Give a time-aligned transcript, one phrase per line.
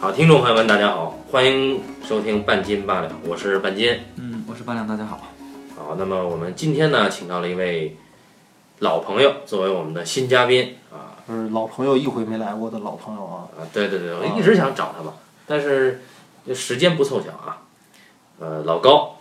[0.00, 3.98] 好，听众朋友们，大家好，欢迎收听半斤八两，我是半斤。
[4.14, 5.20] 嗯，我是八两，大家好。
[5.76, 7.96] 好，那么我们今天呢，请到了一位
[8.78, 15.14] 老朋友作为我们的新嘉宾啊就是老朋友一回没来过的老朋友啊，啊，对对对，我一直想找他嘛，
[15.48, 16.00] 但是
[16.46, 17.62] 这时间不凑巧啊。
[18.38, 19.16] 呃，老高，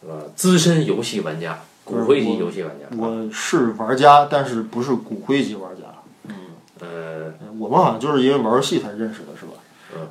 [0.00, 2.86] 呃，资深游戏玩家，骨灰级游戏玩家。
[2.96, 5.82] 我是玩家，但是不是骨灰级玩家。
[6.24, 6.34] 嗯
[6.80, 9.28] 呃，我们好像就是因为玩游戏才认识的，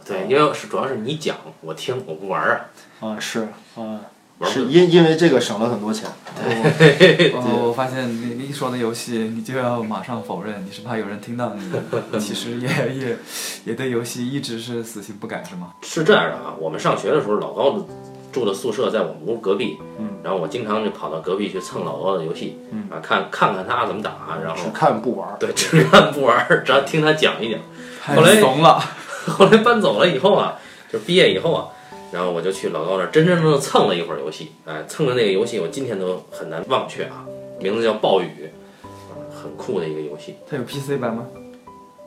[0.05, 2.69] 对，因为是主要是你讲，我听，我不玩儿
[2.99, 3.09] 啊。
[3.09, 4.01] 啊，是啊，
[4.39, 6.09] 玩是因因为这个省了很多钱。
[6.35, 11.71] 对， 我我发现你你一说那游戏，你就要马上否认，你是怕有人听到你，
[12.19, 13.17] 其实也也
[13.65, 15.73] 也对游戏一直是死性不改，是吗？
[15.81, 17.85] 是这样的啊，我们上学的时候，老高的
[18.31, 24.11] 住的宿舍在我们屋隔壁，嗯，然后我经常就跑到隔壁去蹭老高的游戏，嗯啊，看看看他怎么打，
[24.43, 25.35] 然后只看不玩。
[25.39, 27.59] 对，只看不玩儿，只要听他讲一讲。
[28.03, 28.83] 太后来怂了。
[29.27, 30.57] 后来搬走了以后啊，
[30.91, 31.67] 就毕业以后啊，
[32.11, 37.25] 然后我就去老高那儿真真正正蹭了一会儿游戏，哎，蹭的那个游戏我今天都很难忘却啊，
[37.59, 38.49] 名字叫暴雨，
[38.83, 41.25] 啊，很酷的一个游戏，它有 PC 版吗？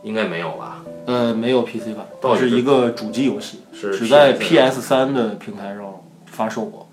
[0.02, 0.84] 应该没有吧？
[1.06, 6.83] 呃，没有 PC 版，暴雨它是一个主机游戏，是只在 PS 三的平台上发售过。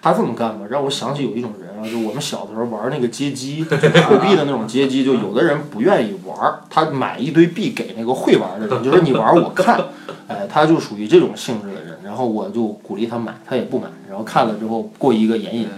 [0.00, 9.80] 他这么干吧，让我想起有一种人啊，就我们小的时候玩那个街机，就货币的那种街机，就有的人不愿意玩儿，他买一堆币给那个会玩的人，就是你玩儿我看，
[10.28, 11.98] 哎，他就属于这种性质的人。
[12.04, 15.68] 然后我就鼓励他买，他也不买，然后看了之后过一个眼瘾。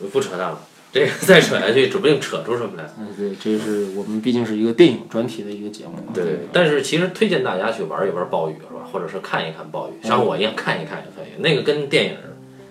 [0.00, 0.58] 嗯，不扯淡了，
[0.90, 2.84] 这个 再扯下去，指不定扯出什么来。
[2.98, 5.92] 嗯，对，这是我们毕竟是一个电影专题的一个节目。
[6.14, 8.88] 对，但是其实推荐大家去玩一玩暴雨是吧？
[8.90, 11.42] 或者是看一看暴雨，像我一样看一看也可以。
[11.42, 12.16] 那个跟电影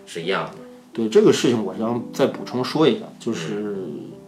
[0.07, 0.62] 是一样的。
[0.93, 3.75] 对这个事情，我想再补充说一下，就是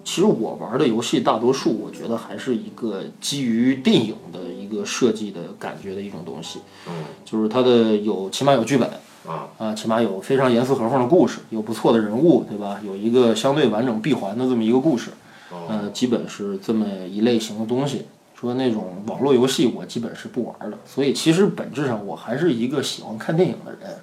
[0.03, 6.59] 其实我玩的游戏大多数，我觉得还是一个基于电影的一个设计的感觉的一种东西。
[6.87, 6.93] 嗯，
[7.23, 8.89] 就是它的有起码有剧本
[9.27, 12.81] 啊啊，起码有非常严丝合缝的故事，有不错的人物，对吧？
[12.83, 15.11] 有一个相对完整闭环的这么一个故事，
[15.51, 18.05] 嗯，呃，基本是这么一类型的东西。
[18.33, 23.97] 说那种网络游戏，我基本是不玩的，所以其实本质上我还是一个喜欢看电影的人。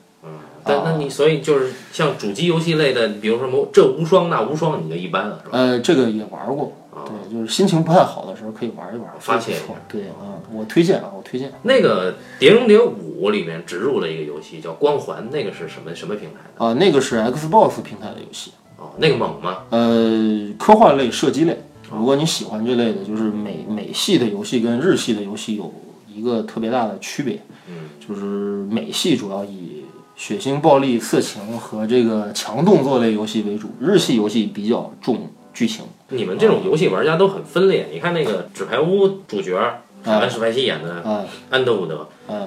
[0.65, 5.59] 但那你所以就是像主机游戏类的，比如说这无双那无双，你就一般了是吧？
[5.59, 11.53] 呃，这个也玩过，啊对，就是心情不太好的时候可以玩一玩，发泄一下对啊，我推荐啊，我推荐。
[11.63, 16.65] 那个《碟中谍五》里面植入了一个游戏叫《光环》，那个是什么什么平台的？
[16.65, 19.65] 啊，那个是 Xbox 平台的游戏，哦，那个猛吗？
[19.71, 21.59] 呃，科幻类、射击类。
[21.95, 25.71] 如果你喜欢这类的，就是美美系的游戏跟日系的游戏有
[26.11, 29.82] 一个特别大的区别，嗯，就是美系主要以
[30.23, 35.85] 血腥、暴力、色情和这个强动作类游戏为主，日系游戏比较重剧情。
[36.11, 37.89] 你们这种游戏玩家都很分裂。
[37.93, 39.59] 你看那个《纸牌屋》主角
[40.05, 42.47] 凯文·史派西演的啊安德伍德，啊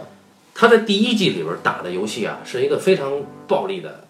[0.54, 3.12] 他在第一季里边打的游戏啊，是一个非常
[3.46, 4.06] 暴力的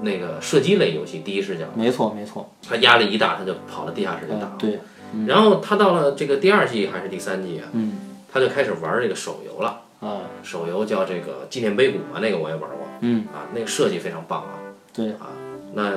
[0.00, 1.66] 那个射击类游戏，第一视角。
[1.74, 4.56] 没错没错，他压力一大，他就跑到地下室去打啊。
[4.58, 4.80] 对，
[5.26, 7.98] 然后他到了这个第二季还是第三季啊，嗯
[8.32, 9.82] 他就开始玩这个手游了。
[10.02, 14.58] 啊手游叫这个纪念碑谷嘛，那个我也玩过嗯啊，那个设计非常棒啊。
[14.92, 15.28] 对啊，
[15.72, 15.92] 那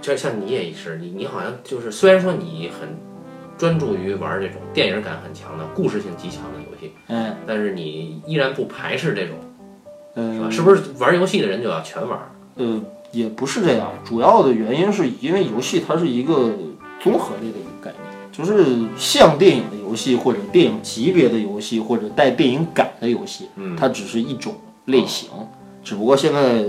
[0.00, 2.96] 就像你也是，你你好像就是虽然说你很
[3.56, 9.36] 专注于玩这种电影感很强的、故事性极强的游戏，嗯但是你依然不排斥这种，
[10.14, 10.44] 是吧？
[10.44, 12.18] 呃是不是玩游戏的人就要全玩？
[12.56, 12.82] 呃，
[13.12, 16.52] 也不是这样，主要的原因是因为游戏它是一个
[17.00, 18.64] 综合类的一个概念，就是
[18.98, 19.62] 像电影
[19.96, 25.30] 戏或者电影级别的游戏或者带电影感的游戏，嗯它只是一种类型，
[25.82, 26.66] 只不过现在，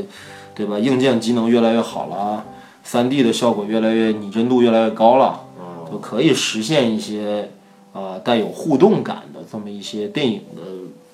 [0.55, 0.79] 对吧？
[0.79, 2.43] 硬件机能越来越好了
[2.83, 7.51] 三 D 的效果越来越拟真度越来越高了，嗯，就可以实现一些
[7.93, 10.61] 啊、带有互动感的这么一些电影的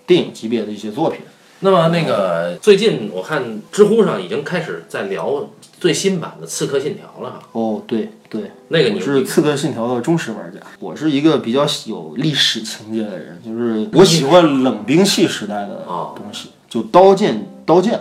[0.06, 1.22] 电影级别的一些作品。
[1.62, 5.48] 那么那个最近我看知乎上已经开始在聊
[5.80, 18.00] 最新版的《刺客信条》了哈，哦，对对，那个你我是《刺客信条》的忠实玩家，我是一个比较有历史情节的人，就是我喜欢冷兵器时代的哦东西，就刀剑、刀剑，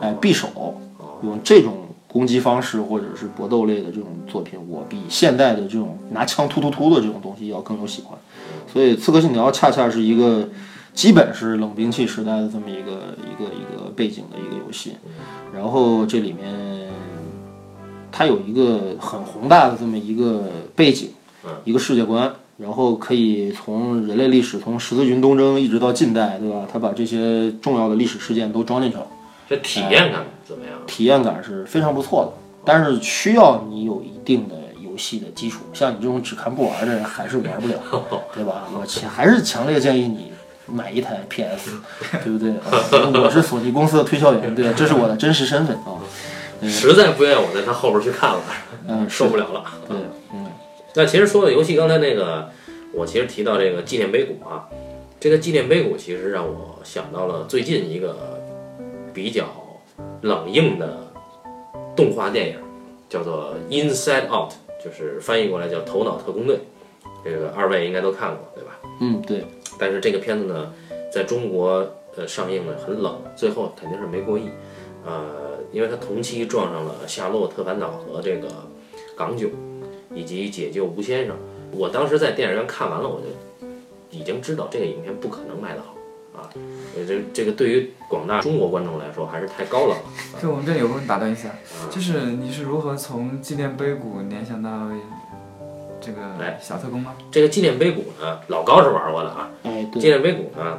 [0.00, 0.80] 哎，匕首，
[1.22, 1.74] 用这种
[2.08, 8.18] 攻击方式或者是搏斗类的这种作品，我比现代的这种拿枪突突突的这种东西要更有喜欢。
[8.72, 10.48] 所以《刺客信条》恰恰是一个
[10.94, 14.92] 基本是冷兵器时代的这么一个一个一个背景的一个游戏，
[15.54, 16.50] 然后这里面
[18.10, 20.44] 它有一个很宏大的这么一个
[20.74, 21.10] 背景，
[21.64, 26.66] 一个世界观，然后可以从人类历史，从十字军东征一直到近代，对吧？
[26.72, 29.06] 它把这些重要的历史事件都装进去了，
[29.48, 30.74] 这体验感怎么样？
[30.86, 32.32] 体验感是非常不错的。
[32.64, 37.74] 但是需要你有一定的游戏的基础，像你这种只看不玩的人还是玩不了，
[38.34, 38.64] 对吧？
[38.76, 40.32] 我强还是强烈建议你
[40.66, 41.76] 买一台 PS，
[42.24, 42.50] 对不对？
[42.50, 46.02] 啊 我是索尼公司的推销员，对，这是我的真实身份啊。
[46.62, 48.42] 实在不愿意我在他后边去看了，
[48.88, 49.64] 嗯， 受不了了。
[49.88, 49.96] 对，
[50.32, 50.46] 嗯，
[50.94, 52.48] 那其实说的游戏，刚才那个
[52.92, 54.68] 我其实提到这个纪念碑谷啊，
[55.20, 58.40] 这个纪念碑谷其实让我想到了最近一个
[59.12, 59.44] 比较
[60.22, 60.98] 冷硬的
[61.94, 62.56] 动画电影，
[63.08, 64.52] 叫做《Inside Out》，
[64.84, 66.56] 就是翻译过来叫《头脑特工队》。
[67.24, 68.78] 这个二位应该都看过，对吧？
[69.00, 69.44] 嗯，对，
[69.80, 70.72] 但是这个片子呢，
[71.12, 71.84] 在中国
[72.16, 74.48] 呃上映呢很冷，最后肯定是没过亿，
[75.04, 75.24] 呃，
[75.72, 78.48] 因为他同期撞上了《夏洛特烦恼》和这个
[79.16, 79.50] 《港囧》，
[80.14, 81.36] 以及《解救吴先生》。
[81.72, 83.26] 我当时在电影院看完了，我就
[84.10, 85.94] 已经知道这个影片不可能卖得好
[86.40, 86.48] 啊，
[86.96, 90.04] 呃这这个对于广大中国观众来说还是太高冷了。
[90.40, 91.50] 就我们这里有个问题打断一下，
[91.90, 94.70] 就是你是如何从纪念碑谷联想到
[96.00, 97.14] 这个哎小特工吗？
[97.30, 100.78] 这个纪念碑谷呢，老高是玩过的啊，哎，纪，念碑谷呢，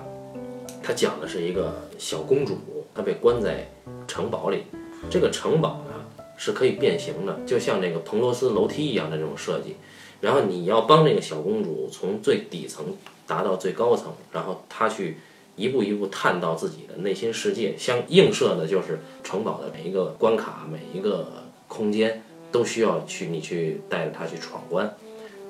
[0.82, 2.58] 它讲的是一个小公主，
[2.98, 3.70] 她被关在
[4.08, 4.64] 城堡里。
[5.12, 5.94] 这个城堡呢
[6.36, 9.76] 是可以变形的，就像这个彭罗斯楼梯一样的这种设计。
[10.20, 12.84] 然后你要帮这个小公主从最底层
[13.28, 15.18] 达到最高层，然后她去
[15.56, 17.76] 一步一步探到自己的内心世界。
[17.78, 21.32] 相映射的就是城堡的每一个关卡、每一个
[21.68, 24.92] 空间都需要去你去带着她去闯关。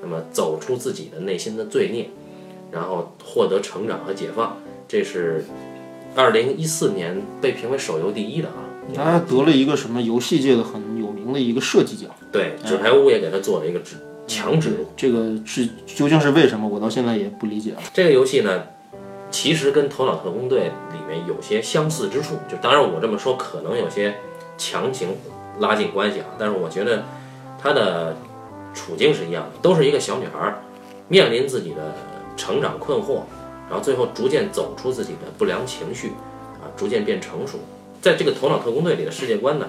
[0.02, 2.10] 那么走出自己的内心的罪孽，
[2.72, 4.58] 然后获得成长和解放，
[4.88, 5.44] 这是
[6.18, 8.66] 二零一四年被评为手游第一的啊。
[8.96, 12.10] 他得了一个什么游戏界的很有名的一个设计奖。
[12.32, 14.88] 对，纸牌屋也给他做了一个指强指路。
[14.96, 16.68] 这个是究竟是为什么？
[16.68, 17.84] 我到现在也不理解啊。
[17.94, 18.64] 这个游戏呢，
[19.30, 20.60] 其实跟《头脑特工队》
[20.94, 24.16] 里面有些相似之处，就当然我这么说可能有些
[24.58, 25.10] 强行
[25.60, 27.04] 拉近关系啊，但是我觉得
[27.62, 28.16] 它的
[28.74, 30.62] 处境是一样的，都是一个小女孩儿
[31.10, 31.94] 面临自己的
[32.38, 33.24] 成长困惑，
[33.70, 36.10] 然后最后逐渐走出自己的不良情绪，
[36.62, 37.60] 啊，逐渐变成熟。
[38.02, 39.68] 在这个《头脑特工队》里的世界观呢，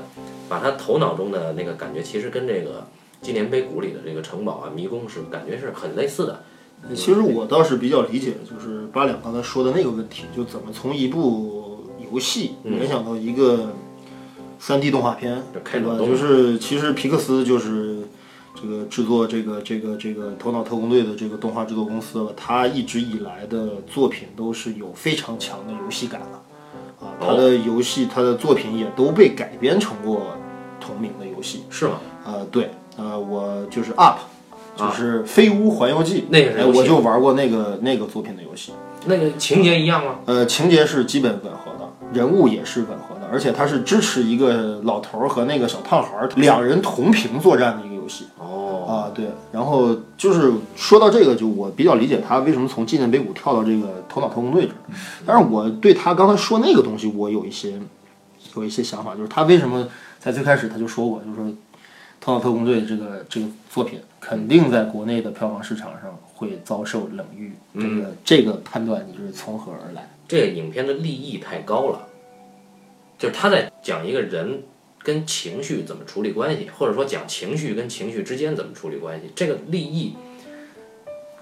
[0.48, 2.86] 把他头脑中的那个感觉，其实跟这个
[3.20, 6.44] 纪念碑谷里的这个城堡啊、迷宫是感觉是很类似的。
[6.94, 13.72] 其实我倒是比较理解，就是八两刚才说的那个问题，就怎么从一部游戏联想到一个
[14.60, 15.94] 三 D 动画片，就开对吧？
[15.94, 18.02] 脑洞就是其实皮克斯就是
[18.60, 30.22] 这个制作这个这个这个《头脑特工队》的这个动画制作公司了，它一直以来的作品都是有非常强的游戏感的，啊，它的游戏它的作品也都被改编成过
[30.80, 31.64] 同名的游戏。
[31.70, 32.00] 是吗？
[32.24, 34.16] 呃，对，呃，我就是 UP，
[34.76, 38.72] 就是《飞屋环游记》哎，那个我就玩过那个那个作品的游戏。
[39.06, 40.16] 那个情节一样吗？
[40.26, 48.24] 呃，情节是基本吻合的，人物也是吻合的，而且它是支持一个老头儿和那个小胖孩儿两人同屏作战的一个游戏。
[48.38, 54.76] 哦，啊，对，然后就是说到这个，就我比较理解他为什么从纪念碑谷跳到这个头脑特工队这儿，
[55.26, 57.78] 但是我对他刚才说那个东西，我有一些
[58.56, 59.86] 有一些想法，就是他为什么
[60.18, 61.44] 在最开始他就说过，就是说
[62.18, 70.08] 头脑特工队这个这个作品肯定在国内的票房市场上会遭受冷遇，这个这个判断你是从何而来？
[70.26, 72.06] 这个影片的立意太高了，
[73.18, 74.62] 就是他在讲一个人
[75.08, 80.14] 跟情绪怎么处理关系，或者说讲情绪跟情绪之间怎么处理关系，这个立意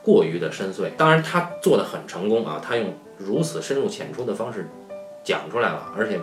[0.04, 0.88] 过于的深邃。
[0.96, 4.68] 当然，他做的很成功啊，他用如此深入浅出的方式
[5.24, 6.20] 讲出来了，而且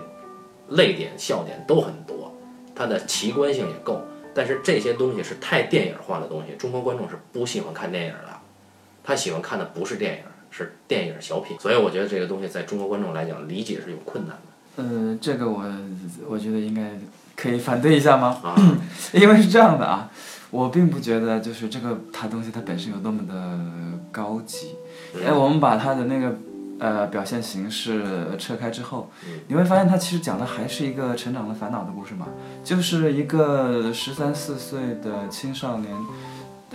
[0.69, 2.33] 泪点、笑点都很多，
[2.73, 4.01] 它的奇观性也够。
[4.33, 8.39] 但是这些东西是太电影化的东西，中国观众是不喜欢看电影的，
[9.03, 11.57] 他喜欢看的不是电影，是电影小品。
[11.59, 14.43] 所以我觉得这个东西在中国观众来讲理解是有困难的
[14.75, 15.62] 呃，这个我
[16.27, 16.97] 我觉得应该
[17.35, 18.37] 可以反对一下吗？
[18.43, 18.55] 啊。
[19.13, 20.09] 因为是这样的啊，
[20.49, 23.59] 我并不觉得就是这个它东西它本身有多么的
[24.11, 24.75] 高级。
[25.23, 26.35] 哎，我们把它的那个
[26.79, 28.03] 呃表现形式
[28.39, 29.11] 撤开之后，
[29.47, 32.27] 你会发现它其实讲的还是一个成长的烦恼的故事嘛，
[32.63, 35.91] 就是一个十三四岁的青少年。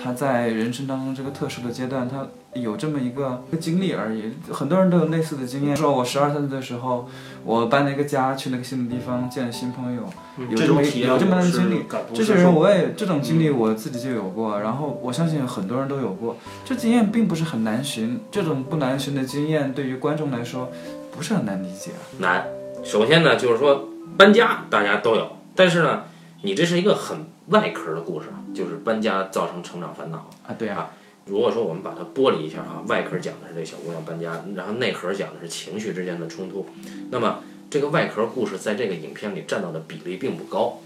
[0.03, 4.33] 他在人生当中这个特殊的阶段，他有这么一个经历而已。
[4.51, 5.77] 很多人都有类似的经验。
[5.77, 7.09] 说我十二三岁的时候，
[7.45, 10.03] 我搬了一个家，去那个新的地方见了新朋友，
[10.49, 11.85] 有这么一有这么样的经历。
[12.15, 16.37] 这些人我也这种经历我自己就有过，然后我相信很多人都有过。
[16.65, 20.71] 这经验并不是很难寻，这种不难寻的经验对于观众来说
[21.11, 21.91] 不是很难理解。
[22.19, 22.47] 难。
[22.85, 26.05] 首先呢，就是说搬家大家都有，但是呢，
[26.43, 30.31] 你这是一个很外壳的故事，就是搬家造成成长烦恼。
[30.47, 30.91] 啊，对啊，
[31.27, 36.67] 如果说我们把它剥离一下啊，外壳讲的是这小姑娘搬家，然后内核讲的是情绪之间的冲突，
[37.11, 37.41] 那么
[37.71, 40.81] 这个外壳故事在这个影片里占到的比例并不高。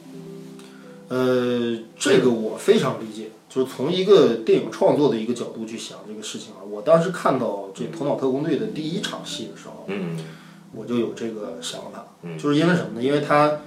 [1.09, 6.64] 呃，这个我非常理解，就是从一个电影创作的一个角度去想这个事情啊。
[6.66, 10.16] 我当时看到这《头脑特工队》的第一场戏的时候，嗯
[10.75, 12.07] 我就有这个想法，
[12.38, 13.02] 就是因为什么呢？
[13.02, 13.59] 因为它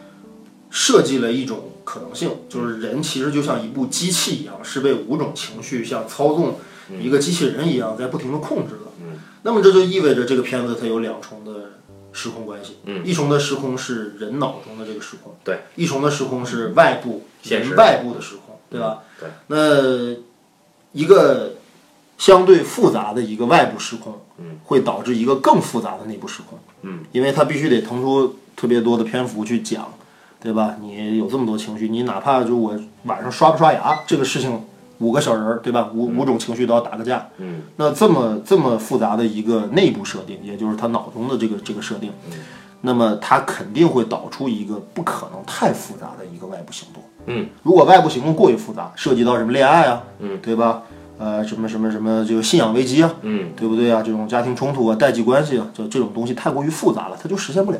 [0.72, 6.56] 设计了一种可能性，就是人其实就像一部机器一样，是被五种情绪像操纵
[7.00, 8.92] 一个机器人一样在不停的控制的。
[9.44, 11.74] 那么这就意味着这个片子它有两重的
[12.12, 19.04] 时空关系，一重的时空是人脑中的这个时空，对，一重的时空是外部人外部的时空，对吧？
[19.20, 20.16] 对，那
[20.94, 21.58] 一个
[22.18, 29.94] 相对复杂的一个外部时空，嗯，会导致一个更复杂的内部时空，嗯，因为它必须得腾出特别多的篇幅去讲，
[30.46, 30.76] 对吧？
[30.80, 34.62] 你有这么多情绪，你哪怕就我晚上刷不刷牙这个事情，
[35.00, 35.90] 五个小人儿，对吧？
[35.94, 42.12] 五五种情绪都要打个架，嗯，那这么这么复杂的一个内部设定，也就是他脑中的这个这个设定，
[42.82, 47.04] 那么他肯定会导出一个不可能太复杂的一个外部行动。
[47.26, 50.84] 嗯，如果外部行动过于复杂，涉及到什么恋爱啊，嗯，对吧？
[51.18, 54.04] 呃，什么什么什么，这个信仰危机啊，嗯，对不对啊？
[54.06, 57.80] 这种家庭冲突啊、代际关系啊，就这种东西太过于复杂了，它就实现不了。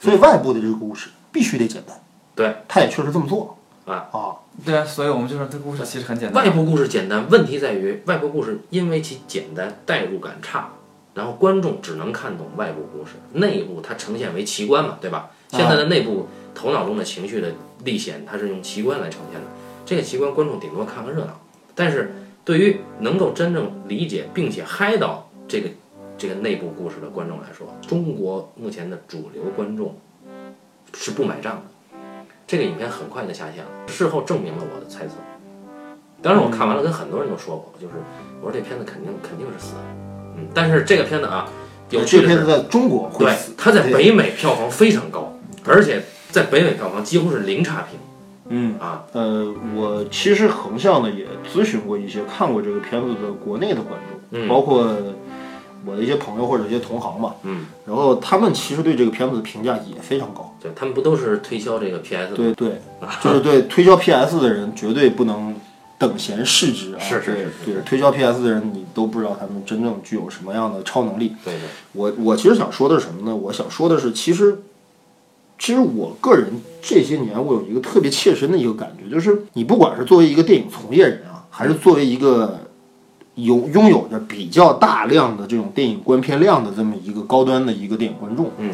[0.00, 2.00] 所以外部的这个故事必须得简单。
[2.34, 6.44] 对，他也确实这么做啊啊，对啊，所以我们就说这故事其实很简单。
[6.44, 10.70] 外部故事简单，问题在于外部故事因为其简单，代入感差，
[11.14, 15.30] 然后观众只能看懂外部故事，内部它呈现为奇观嘛，对吧？
[15.48, 17.52] 现在的内部头脑中的情绪的
[17.84, 19.46] 历险，它是用奇观来呈现的。
[19.84, 21.40] 这个奇观观众顶多看个热闹，
[21.74, 25.68] 但是对于能够真正理解并且嗨到这个
[26.16, 29.96] 这个内部故事的观众来说，中国目前的主流观众
[30.94, 31.62] 是不买账的。
[32.46, 35.14] 这个影片很快就下线了，事后证明了我的猜测。
[36.20, 37.94] 当然，我看完了跟很多人都说过，就是
[38.42, 39.80] 我说这片子肯定肯定是死的，
[40.36, 41.48] 嗯，但是这个片子啊，
[41.90, 45.32] 有趣的是这片子在中国会对死，，它在北美票房非常高，
[45.64, 47.98] 而且在北美票房几乎是零差评
[48.48, 49.04] 嗯啊。
[49.12, 54.92] 呃，我其实横向的也咨询过一些看过这个片子的国内的观众，嗯包括
[55.86, 60.54] 我的一些朋友或者一些同行嘛，嗯，然后他们其实对这个片子的评价也非常高。
[60.60, 62.36] 对他们不都是推销这个 PS 吗？
[62.36, 62.80] 对对，
[63.22, 65.54] 就是对推销 PS 的人绝对不能
[65.98, 66.98] 等闲视之啊！
[67.00, 71.34] 是是对是对，推销 PS 的人你都不知道他们真正具有什么样的超能力。
[71.44, 71.60] 对对，
[71.92, 73.34] 我我其实想说的是什么呢？
[73.34, 74.58] 我想说的是，其实
[75.58, 82.58] 其实我个人这些年我有一个特别切身的一个感觉，就是你不管是作为一个电影从业人啊，还是作为一个
[83.44, 88.70] 有拥有着比较大量的这种电影观片量的这么一个高端的一个电影观众，嗯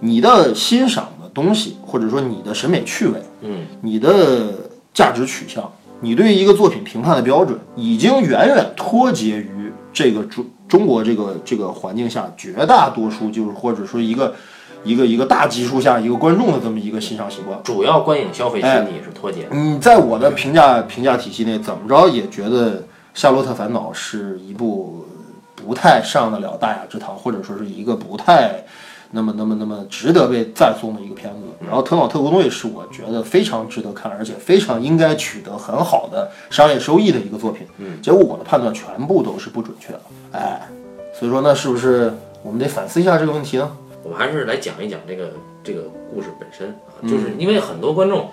[0.00, 5.70] 你的欣赏的东西，或者说你的审美趣味，嗯你的价值取向，
[6.00, 14.34] 你对于一个作品评判的标准，已经远远脱节于这个中中国这个这个环境下绝大多数就是或者说一个
[14.82, 17.58] 一个一个大基数下一个观众的这么一个欣赏习惯。
[17.62, 19.48] 主要观影消费群体是脱节的。
[19.52, 22.80] 嗯，在我的评价评价体系内，怎么着也觉得
[23.14, 25.06] 《夏洛特烦恼》是一部
[25.54, 28.64] 不太上得了大雅之堂，或者说是一个不太
[29.12, 31.40] 那么那么那么值得被赞颂的一个片子。
[31.64, 37.66] 然后《头脑特工队》是我觉得非常值得看，而且非常应该取得很好的商业收益的一个作品。
[37.78, 40.00] 嗯，结果我的判断全部都是不准确的。
[40.32, 40.60] 哎，
[41.18, 43.76] 所以说那是不是我们得反思一下这个问题呢？
[44.02, 48.28] 我们还是来讲一讲这个这个故事本身啊，就是因为很多观众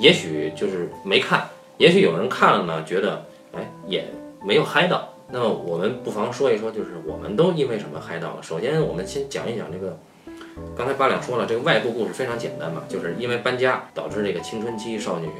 [0.00, 1.46] 也许就是没看，
[1.76, 3.24] 也许有人看了呢，觉得
[3.54, 4.04] 哎也
[4.44, 5.08] 没有嗨到。
[5.30, 8.42] 那么我们不妨说一说，就是我们都因为什么嗨到了？
[8.42, 9.96] 首先，我们先讲一讲这个，
[10.76, 15.30] 刚才八两说了，这个外部故事非常简单嘛，就是因为搬家导致这个青春期少女，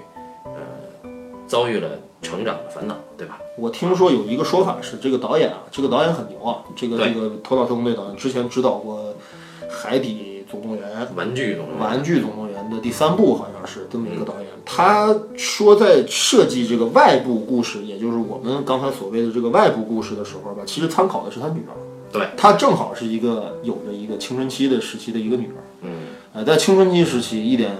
[0.44, 1.10] 呃，
[1.46, 1.90] 遭遇了
[2.22, 3.38] 成长的烦恼，对吧？
[3.58, 9.14] 我听说有一个说法是，这个导演啊，这个导演很牛啊，这个这个《头脑特工队》导演之前指导过
[9.70, 12.41] 《海底总动员》玩具总动员《玩具总动员》
[12.72, 14.48] 的第三部，好像是这么一个导演。
[14.64, 21.74] 他说，在设计这个外部故事，也就是我们刚才所谓的这个外部故事的时候吧，其实参考的是他女儿。
[22.12, 25.60] 对，她正好是一个有着一个青春期的时期的一个女儿。
[25.82, 25.90] 嗯，
[26.34, 27.74] 呃，在青春期时期，一点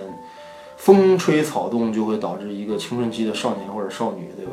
[0.76, 4.52] 风吹草动就会导致一个青春期的少年或者少女，对吧？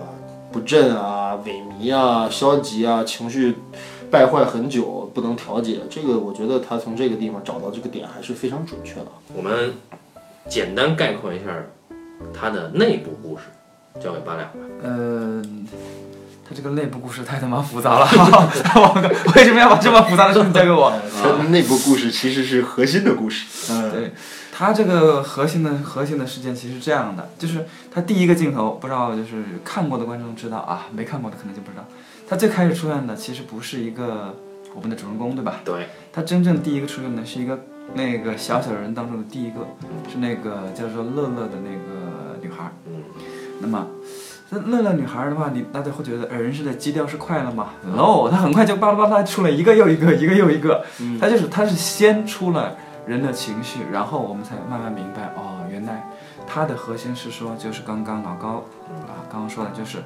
[0.51, 3.55] 不振啊、萎靡啊、消极啊，情绪
[4.11, 5.79] 败坏很久，不能调节。
[5.89, 9.07] 这个我觉得他从这个地方找到这个点还是非常准确的。
[9.35, 9.73] 我们
[10.47, 11.45] 简单概括一下
[12.33, 13.43] 它的内部故事，
[14.01, 14.55] 交给八两吧。
[14.83, 15.41] 呃，
[16.47, 18.05] 他这个内部故事太他妈复杂了，
[18.75, 20.91] 我为什么要把这么复杂的事情交给我？
[21.21, 23.45] 它的内部故事其实是核心的故事。
[23.71, 24.11] 嗯，对，
[24.51, 31.85] 他这个核心的核心的事件其实是这样的，就是他第一个镜头，不知道就是看过的观众知道啊，没看过的可能就不知道。
[32.27, 34.35] 他最开始出现的其实不是一个
[34.73, 35.61] 我们的主人公，对吧？
[35.65, 37.59] 对，他真正第一个出现的是一个
[37.93, 39.67] 那个小小人当中的第一个，
[40.11, 42.71] 是那个叫做乐乐的那个女孩儿。
[42.85, 43.03] 嗯
[43.61, 43.85] 那么，
[44.49, 50.85] 那乐乐女孩儿的话，你大家会觉得，呃，人生的基调是快乐嘛？no，她很快就巴拉巴拉出了一个又一个，一个又一个。
[51.01, 52.73] 嗯她就是，她是先出了
[53.05, 56.07] 人的情绪，然后我们才慢慢明白，哦，原来
[56.47, 58.63] 她的核心是说，就是刚刚老高
[59.09, 59.97] 啊刚刚说的，就是，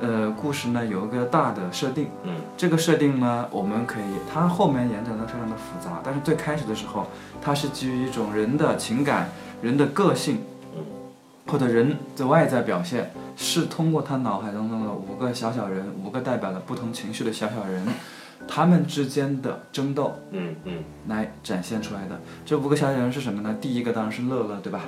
[0.00, 2.34] 呃，故事呢有一个大的设定，嗯。
[2.56, 7.06] 这个设定呢，我们可以，它后面延展的非常的复杂，但是最开始的时候，
[7.40, 9.28] 它是基于一种人的情感、
[9.62, 10.42] 人的个性，
[10.76, 10.82] 嗯
[11.46, 17.84] 或者人的外在表现，是通过他脑海当中的五个小小人，五个代表了不同情绪的小小人，
[18.52, 20.72] 他们之间的争斗嗯嗯
[21.06, 22.20] 来展现出来的。
[22.44, 23.56] 这五个小矮人是什么呢？
[23.60, 24.80] 第一个当然是乐乐，对吧？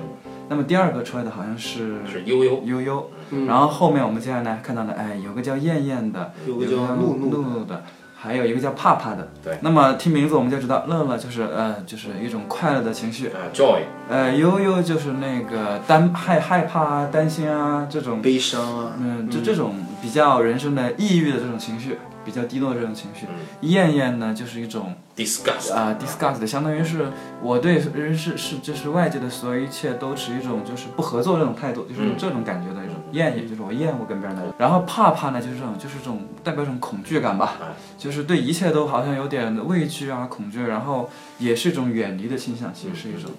[0.49, 7.81] 那么第二个出来的好像是是悠悠，悠悠，嗯然后后面我们接下来看到的，哎，有个叫燕燕的，有个个叫怒怒的怒怒的，
[8.13, 9.29] 还有一个叫怕怕的。
[9.41, 9.57] 对。
[9.61, 13.27] 那么听名字我们就知道，乐乐就是呃，就是一种快乐的情绪。
[13.29, 23.25] 啊，joy，呃，悠悠就是那个担害害怕啊、担心啊这种，悲伤啊，嗯，就这种比较人生的抑郁的这种情绪，比较低落的这种情绪。
[23.29, 23.69] 嗯。
[23.69, 27.07] 燕燕呢，就是一种，disgust，啊、disgust 的，相当于是
[27.41, 32.15] 我对人是是就是外界的所有一切都持一种就是不合作这种态度，就是嗯。
[32.17, 34.53] 这种感觉的一种厌厌，就是我厌恶跟别人的人。
[34.57, 37.57] 然后怕怕呢，就是这种就是这种代表一种恐惧感吧。
[37.61, 43.31] 哎，就是对一切都好像有点畏惧啊、恐惧，然后也是一种远离的倾向，其实是一种。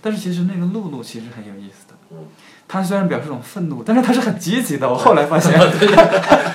[0.00, 1.94] 但是其实那个露露其实很有意思的。
[2.10, 2.18] 嗯，
[2.68, 4.86] 他虽然表示一种愤怒，但是他是很积极的。
[4.88, 5.58] 我后来发现，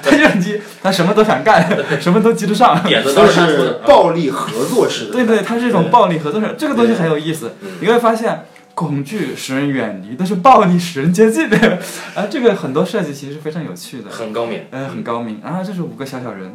[0.04, 1.68] 他就很积，他什么都想干，
[2.00, 2.82] 什么都急得上。
[2.84, 5.12] 点子都都是暴力合作式的。
[5.12, 7.72] 对对，他是一种暴力合作式，这个东西很有意思嗯。
[7.82, 11.50] 你会发现，恐惧使人远离，但是暴力使人接近。
[12.14, 15.42] 啊，这个很多设计其实非常有趣的，很高明，呃，很高明。
[15.44, 16.54] 然后这是五个小小人，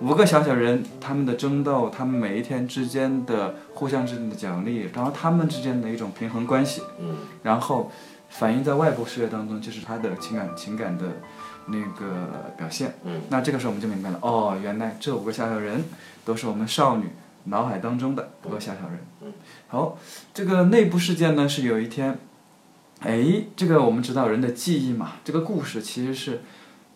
[0.00, 7.90] 五个小小人他们的争斗，他们每一天之间的互相之间的奖励，然后他们之间的一种平衡关系，嗯然后
[8.34, 11.04] 反映在外部世界当中，就是他的情感情感的
[11.66, 12.92] 那个表现。
[13.04, 15.84] 嗯，那这个时候我们就明白了，哦，原来这五个小小人
[16.24, 17.10] 都是我们少女
[17.44, 18.98] 脑海当中的五个小小人。
[19.22, 19.32] 嗯，
[19.68, 19.96] 好，
[20.34, 22.18] 这个内部事件呢是有一天，
[22.98, 26.42] 哎，这个我们知道人的记忆嘛，这个故事其实是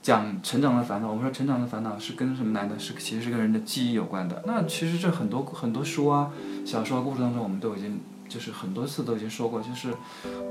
[0.02, 1.08] 讲成长的烦恼。
[1.08, 2.76] 我们说成长的烦恼是跟什么来的？
[2.76, 4.42] 是其实是跟人的记忆有关的。
[4.44, 6.32] 那其实这很多很多书啊、
[6.66, 9.88] 小说、啊、故事当中，我们都已经就是很多次都已经说过，就是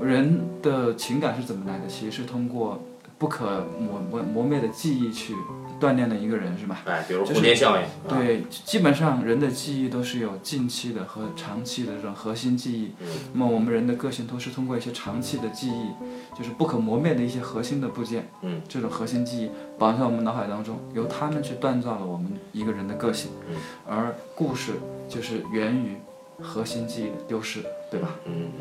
[0.02, 1.86] 人的情感是怎么来的？
[1.86, 2.82] 其实是通过
[3.18, 5.34] 不可磨磨磨灭的记忆去
[5.80, 6.82] 锻炼的一个人，是吧？
[6.86, 12.92] 哎，比如就是蝴蝶效应，啊，对，基本上人的记忆都是有近期的和长期的这种核心记忆。
[13.00, 15.90] 嗯那么我们人的个性都是通过一些长期的记忆，
[16.36, 23.30] 就是不可磨灭的一些核心的部件，嗯，这种核心记忆保存在我们脑海当中，由他们去锻造了我们一个人的个性。
[23.48, 24.74] 嗯而故事
[25.08, 25.96] 就是源于
[26.40, 28.08] 核心记忆的丢失，对吧？
[28.26, 28.52] 嗯。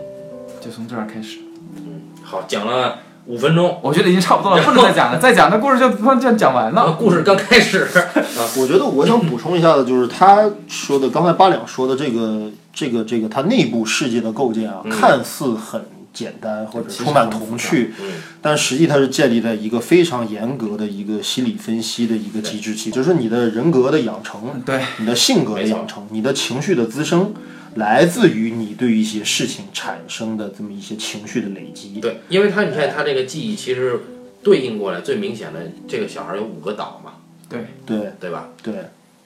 [0.60, 1.40] 就从这儿开始。
[1.76, 6.94] 嗯，好，讲了五分钟，我觉得已经差不多了，不能再讲了，再讲那故事就突然这样讲完了。
[6.94, 7.88] 故事刚开始，
[8.58, 14.90] 我觉得我想补充一下的就是他说的，刚才八两说的这个这个这个他内部世界的构建啊，嗯。
[14.90, 18.14] 看似很简单或者充满童趣，嗯。
[18.42, 27.34] 但实际它是建立在一个非常严格的一个心理分析的一个机制期，就是你的人格的养成，对，你的性格的养成，你的情绪的滋生，
[27.78, 32.00] 来自于你对一些事情产生的这么一些情绪的累积。
[32.00, 34.00] 对，因为他你看他这个记忆其实
[34.44, 37.14] 对应过来最明显的，这个小孩有五个岛嘛，
[37.48, 38.50] 对，对对吧？
[38.62, 38.74] 对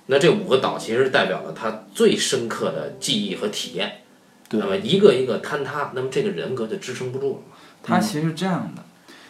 [0.07, 3.99] 那这五个岛其实代表了他最深刻的记忆和体验。
[4.49, 7.57] 对那么一个一个坍塌，那么这个人格就支撑不住了嘛。
[7.81, 8.83] 他其实是这样的，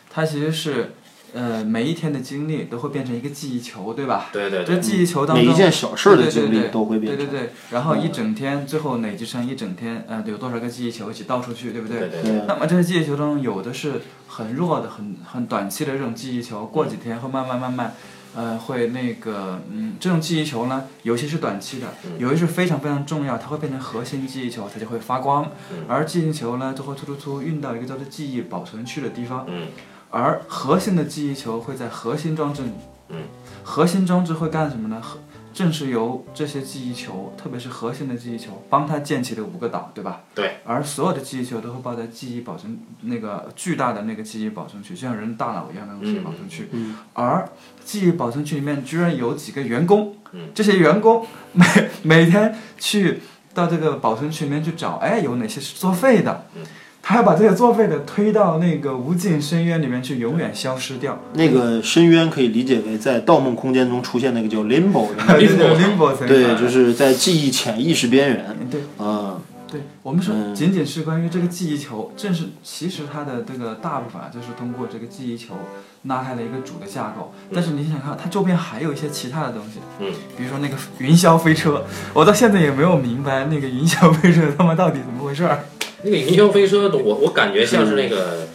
[0.09, 0.93] 他其实是，
[1.33, 4.29] 呃，每一天的经历都会变成一个记忆球，对吧？
[4.33, 7.25] 对对对，这记忆球当中，每一件小事儿的经历对都会变成。
[7.25, 11.99] 对对对，然后一整天，最后累积成一整天，呃，有多少个记忆球一起倒出去，对不对？
[11.99, 17.93] 对对对，对那么这些记忆球中，有的是很弱的、很很短期的这种记忆球，过几天会慢慢慢慢，
[18.35, 25.49] 呃，会那个，嗯，这种记忆球呢，有些是短期的，有些是非常非常重要，它会变成核心记忆球，它就会发光，
[25.87, 29.67] 而记忆球呢，就会突突突运到一个叫做记忆保存区的地方，嗯
[30.11, 32.71] 而核心的记忆球会在核心装置里。
[33.09, 33.23] 嗯，
[33.63, 35.01] 核心装置会干什么呢？
[35.01, 35.17] 核
[35.53, 40.21] 正是由这些记忆球，特别是核心的记忆球，帮它建起了五个岛，对吧？
[40.33, 40.55] 对。
[40.63, 46.69] 而所有的记忆球都会抱在记忆保存那个巨大的那个记忆保存区，就像人大脑一样的那种记忆保存区。
[46.71, 47.47] 嗯而
[47.83, 51.65] 记忆保存区里面居然有几个员工，嗯这些员工每
[52.03, 53.19] 每天去
[53.53, 56.45] 到这个保存区里面去找，哎，有哪些是作废的？
[56.55, 56.63] 嗯
[57.11, 61.19] 他要把这些作废的推到那个无尽深渊里面去，永远消失掉。
[61.33, 68.57] 那个深渊可以理解为在《盗梦空间》中出现那个叫 limbo 的，Limbo 对，就是在记忆潜意识边缘。
[68.69, 75.55] 对啊，对，我们说嗯仅仅是关于这个记忆球，正是其实它的这个大部分啊，就是通过这个记忆球
[76.03, 77.33] 拉开了一个主的架构。
[77.53, 85.65] 但是你想想看，它周边还有一些其他的东西，嗯，比如说那个云霄飞车，我到现在也没有明白那个云霄飞车他妈到底怎么回事儿。
[86.03, 88.47] 那个云霄飞车，我我感觉像是那个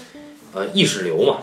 [0.53, 1.37] 呃意识流嘛。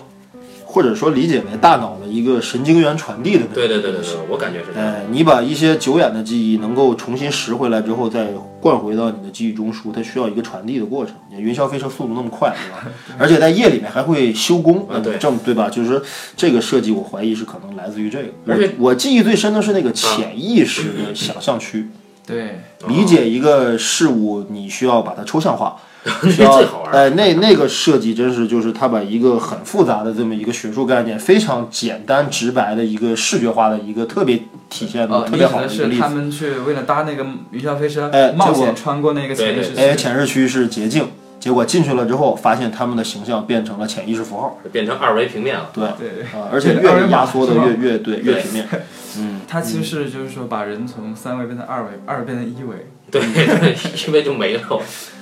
[0.65, 4.89] 或者说理解为大脑的一个神经元传递的对对对对对，我感觉是这样。
[4.91, 11.13] 哎，你把一些久远的记忆能够重新拾回来之后，再灌回到你的记忆中枢，它需要一个传递的过程。
[11.37, 12.91] 云霄飞车速度那么快，对吧？
[13.19, 15.69] 而且在夜里面还会修工，啊对这么对吧？
[15.69, 16.01] 就是说
[16.35, 18.29] 这个设计，我怀疑是可能来自于这个。
[18.47, 21.87] 而且我记忆最深的是那个潜意识的想象区，
[22.25, 25.79] 对，理解一个事物，你需要把它抽象化。
[26.05, 26.93] 那 需要最好玩。
[26.93, 36.09] 哎，那那个设计真是就是他把一个很复杂的这么一个学术概念，非常简单直白的一个视觉化的一个特别体现的哦，特别好的一个例子是他。
[36.09, 40.03] 们去为了搭那个云霄飞车，哎冒险穿过那个潜意识哎，区。
[40.03, 41.07] 潜意识区是捷径，
[41.39, 44.59] 结果进去了之后，发现他们的形象变成了潜意识符号。
[44.71, 45.69] 变成二维平面了。
[45.73, 48.67] 对对，啊，而且越压缩的越越对越平面。
[49.17, 53.75] 嗯，它其实是就是说把人从三维变成二维，二维变成一维，对对，
[54.07, 54.61] 因为就没了。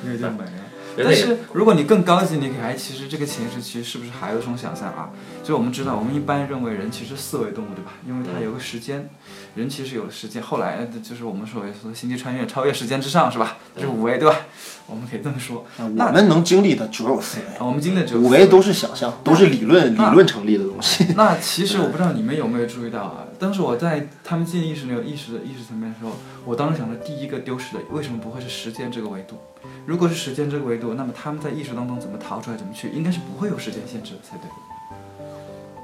[0.04, 0.61] 因为就没了。
[0.98, 5.10] 那个但是如果你更高级，你还其实这个潜意识区是不是还有一种想象啊？
[5.44, 7.92] 就我们知道，我们一般认为人其实四维动物，对吧？
[8.08, 9.10] 因为它有个时间，
[9.56, 10.42] 人其实有了时间。
[10.42, 13.58] 后来就是我们所谓说星际穿越，超越时间之上，是吧？
[13.76, 14.36] 这是五维，对吧？
[14.86, 15.66] 我们可以这么说。
[15.96, 21.08] 那我们能经历的只有四维，啊我们经历只有五维都是想象，都是理论理论成立的东西。
[21.18, 23.26] 那其实我不知道你们有没有注意到啊？
[23.40, 26.12] 当时我在他们建议识那个意识的意识层面的时候，
[26.46, 29.38] 我当时想的第一个丢失的，为什么不会是时间这个维度？
[29.86, 34.48] 如果是时间这个维度，那么他们在意识当中怎么逃出来，怎么去，应该是不会有时间限制的才对。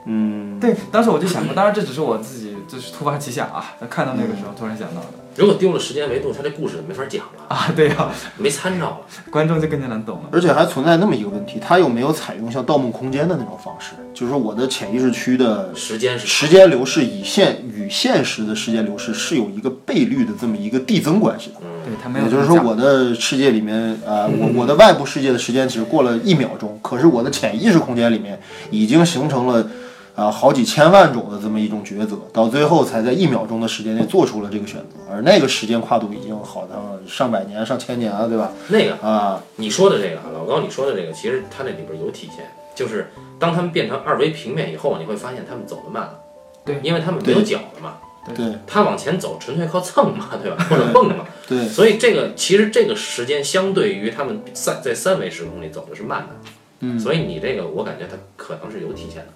[0.08, 8.98] 嗯，对，当时我就想过，当然这只是我自己就是突发奇想啊，看到那个时候突然想到的如果丢了时间维度，他这故事没法讲了，啊，对呀、没参照了。
[9.30, 10.30] 观众就更加难懂了。
[10.32, 13.92] 而且还存在那么一个问题，它有没有采用像《盗梦空间》的那种方式？
[14.16, 21.58] 就是说我的潜意识区的时间是时间流逝以现与现实的时间流逝是有一个倍率的这么一个递增关系的。
[21.86, 28.40] 对他没有也就是说，我的世界里面，呃， 我我的外部世界的时间只过了一秒钟，可是我的潜意识空间里面
[28.72, 29.70] 已经形成了，
[30.18, 38.52] 啊、好几千万种的这么一种抉择，到最后才在一秒钟的时间内做出了这个选择，而那个时间跨度已经好像上百年、上千年了，对吧？
[38.70, 46.20] 那个啊，你说的这个啊，老高你说的这个，其实它那里边有体现，就是当他们变成二维平面以后，你会发现他们走得慢了。
[46.66, 47.98] 对因为他们没有脚了嘛，
[48.36, 50.58] 对他往前走纯粹靠蹭嘛，对吧？
[50.68, 51.26] 或者蹦嘛。
[51.48, 56.50] 对，所以这个其实这个时间相对于他们三在三维时空里走的是慢的，
[56.80, 59.28] 嗯所以你这个我感觉它可能是有体现的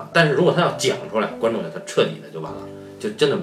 [0.00, 0.10] 啊。
[0.12, 2.58] 但是如果他要讲出来，观众就他彻底的就完了，
[2.98, 3.38] 就真的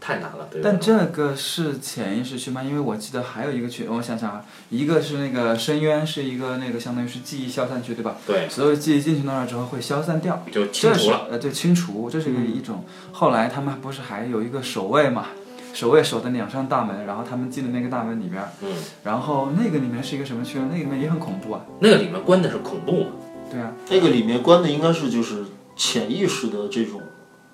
[0.00, 0.68] 太难了，对吧？
[0.68, 2.62] 但这个是潜意识区吗？
[2.62, 8.16] 因为我记得还有一个区，我想想啊，一个是那个深渊，是一个那个相当于是记忆消散区，对吧？
[8.26, 11.28] 对，所有记忆进去那儿之后会消散掉，就清除了。
[11.30, 12.84] 呃，对，清除，这是一个一种。
[13.12, 15.26] 后来他们不是还有一个守卫嘛？
[15.72, 18.68] 守卫守的两扇大门，然后他们进的那个大门里边儿，嗯，
[19.04, 20.66] 然后那个里面是一个什么区呢？
[20.70, 21.64] 那个里面也很恐怖啊。
[21.78, 23.10] 那个里面关的是恐怖嘛，
[23.50, 25.44] 对啊，那个里面关的应该是就是
[25.76, 27.00] 潜意识的这种，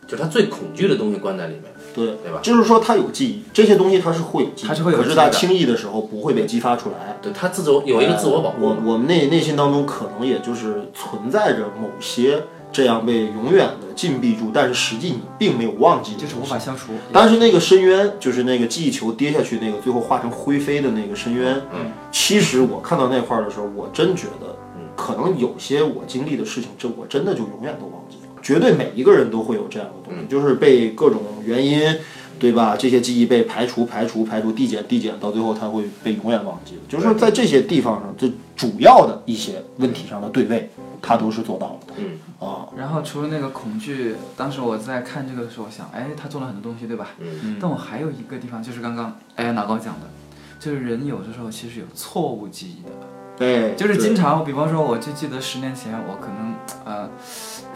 [0.06, 2.40] 就是他最恐惧的东西关在里面，对对吧？
[2.42, 7.16] 就是说他有记忆，这些东西他是会有记忆，它是会有可是它记忆的轻易的时候不会被激发出来。
[7.20, 8.76] 对他自我有一个自我保护嘛。
[8.84, 16.92] 我我们内内心当中可能也就是存在着某些这样被永远的禁闭住，但是实际你并没有忘记的就是无东西法消除。
[17.12, 21.60] 但是那个深渊，就是那个记忆球跌下去那个，最后化成灰飞的那个深渊。
[21.72, 24.54] 嗯，其实我看到那块儿的时候，我真觉得，
[24.98, 28.22] 可能有些我经历的事情，这我真的就永远都忘记了。
[28.42, 31.80] 绝对每一个人都会有这样的东西，就是被各种原因，
[32.40, 32.76] 对吧？
[32.76, 36.80] 这些记忆被排除、排除、排除、递减、递减，到最后它会被永远忘记的。
[36.88, 40.68] 就是说，在这些地方上，这主要的一些问题上的对位，
[41.00, 41.94] 他都是做到了的。
[41.98, 47.10] 嗯啊，然后除了那个恐惧，当时我在看这个的时候，想，哎，他做了很多东西，对吧？
[47.20, 47.56] 嗯。
[47.60, 50.06] 但我还有一个地方，就是刚刚哎老高讲的，
[50.58, 52.90] 就是人有的时候其实有错误记忆的。
[53.38, 57.08] 对，就是经常，比方说，我就记得十年前我可能呃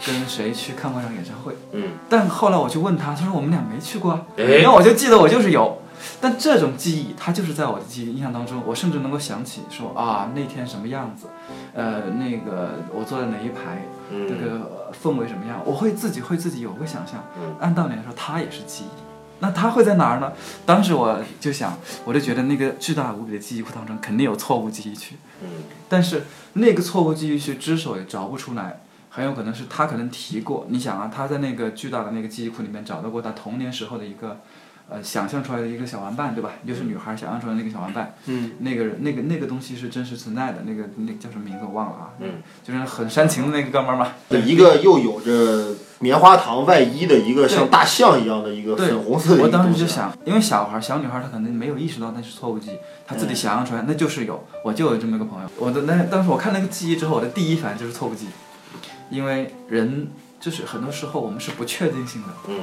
[0.05, 5.79] 跟谁去看过一场演唱会，嗯，但后来我去问他，他说我们俩没去过那我就记得我就是有。
[6.19, 11.27] 但这种记忆，它就是在我的记忆印象当中，我甚至能够想起说啊那天什么样子，
[11.73, 17.55] 呃那个我坐在哪一排，嗯这个氛围什么样，我会自己会自己有个想象嗯。
[17.61, 19.02] 按道理来说，它也是记忆。
[19.43, 20.31] 那它会在哪儿呢？
[20.65, 25.17] 当时我就想，我就觉得那个巨大无比的记忆库当中肯定有错误记忆区。
[25.43, 25.49] 嗯
[25.89, 28.79] 但是那个错误记忆区之所以找不出来，
[29.09, 30.65] 很有可能是他可能提过。
[30.69, 34.39] 你想啊，他在那个巨大的那个记忆库里面找到过他童年时候的一个
[34.89, 36.51] 呃想象出来的一个小玩伴，对吧？
[36.67, 44.13] 就是女孩想象出来的那个小玩伴，嗯，那个人那个那个东西是真实存在的，那个那个叫什么名字我忘了啊，嗯，就是很煽情的那个哥们儿嘛，
[44.45, 55.49] 一个又有着棉花糖外衣的一个像大象一样的一个粉红色的我当时就想，因为小孩儿小女孩儿她可能没有意识到那是错误记忆，她自己想象出来，那就是有，我就有这么一个朋友。
[55.57, 62.59] 我的那当时我看那个记忆之后，我的第一反应就是错误记忆，因为人就是很多时候我们是不确定性的，嗯，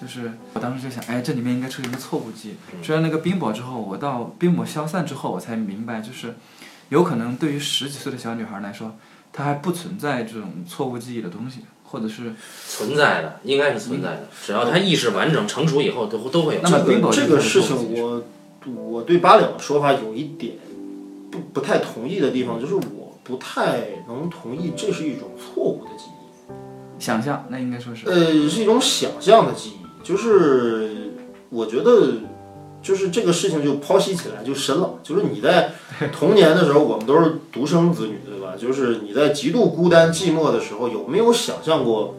[0.00, 2.84] 就是我当时就想，哎，这里面应该出现一个错误记忆。
[2.84, 6.34] 追完那个冰雹之后，我到冰雹消散之后，我才明白，就是
[6.90, 8.96] 有可能对于十几岁的小女孩儿来说，
[9.32, 12.34] 她还不存在这种错误记忆的东西，或者是
[12.68, 14.28] 存在的，应该是存在的。
[14.44, 16.60] 只要她意识完整、成熟以后，都都会有。
[16.62, 18.22] 那么冰雹这个事情我，
[18.74, 20.56] 我对八两的说法有一点
[21.30, 27.02] 不不太同意的地方，就是我不太能同意这是一种错误的记忆。
[27.02, 28.06] 想象，那应该说是。
[28.08, 31.10] 呃，是一种想象的记忆，就是
[31.50, 32.12] 我觉得，
[32.80, 34.94] 就是这个事情就剖析起来就深了。
[35.02, 35.72] 就是你在
[36.12, 38.54] 童年的时候，我们都是独生子女，对吧？
[38.56, 42.14] 就是你在极度孤单寂寞的时候，有没有想象过，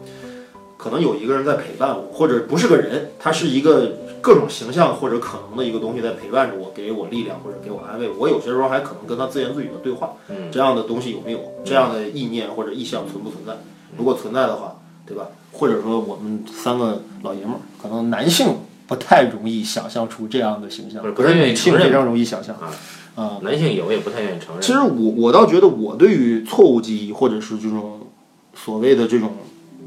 [0.76, 8.10] 可能有一个人在陪伴我，或者不是个人，他是一个各种形象或者可能的一个东西在陪伴着我，给我力量或者给我安慰。
[8.18, 10.12] 我有些时候还可能跟他自言自语的对话，
[10.52, 11.40] 这样的东西有没有？
[11.64, 13.56] 这样的意念或者意象存不存在？
[13.96, 15.26] 如果存在的话，对吧？
[15.58, 22.54] 或者说我们三个老爷们儿，可能男性不太容易想象出这样的形象，不是不太愿意承认非常容易想象。
[22.54, 22.70] 啊
[23.16, 24.62] 啊，男性有也不太愿意承认。
[24.62, 28.06] 其实我我倒觉得我对于错误记忆或者是这种
[28.54, 29.32] 所谓的这种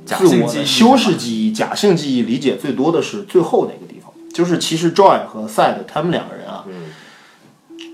[0.05, 6.65] 假自我的性记忆修饰记忆、假性记忆理解最多的是最后那个地方，就是其实 Joy 和 Side 他们两个人啊，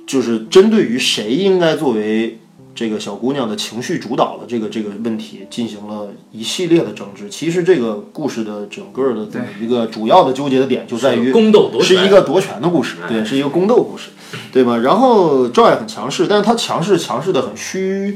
[0.08, 2.40] 就是针对于谁应该作为
[2.78, 7.28] 这个小姑娘的情绪主导的这个这个问题进行了一系列的争执。
[7.28, 14.10] 其实这个故事的整个的这么一个主要的纠结的点就在于宫斗夺权是一个夺权的故事，对，是一个宫斗故事，
[14.52, 14.78] 对吧？
[14.78, 18.16] 然后 Joy 很强势，但是他强势强势的很虚，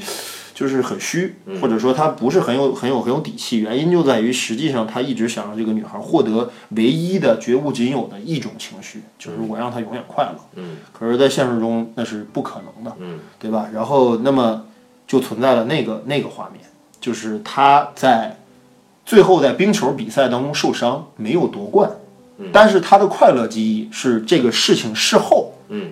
[0.61, 3.57] 就是很虚，或者说他不是很有很有很有底气。
[3.57, 10.35] 原因就在于实际上他一直想让这个女孩获得唯一的绝无仅有的一种情绪，就是我让她永远快乐。
[10.55, 13.69] 嗯，可是，在现实中那是不可能的，嗯，对吧？
[13.73, 14.65] 然后那么
[15.07, 16.63] 就存在了那个那个画面，
[16.99, 18.37] 就是他在
[19.03, 21.89] 最后在冰球比赛当中受伤，没有夺冠。
[22.51, 25.91] 但是他的快乐记忆是这个事情事后，嗯，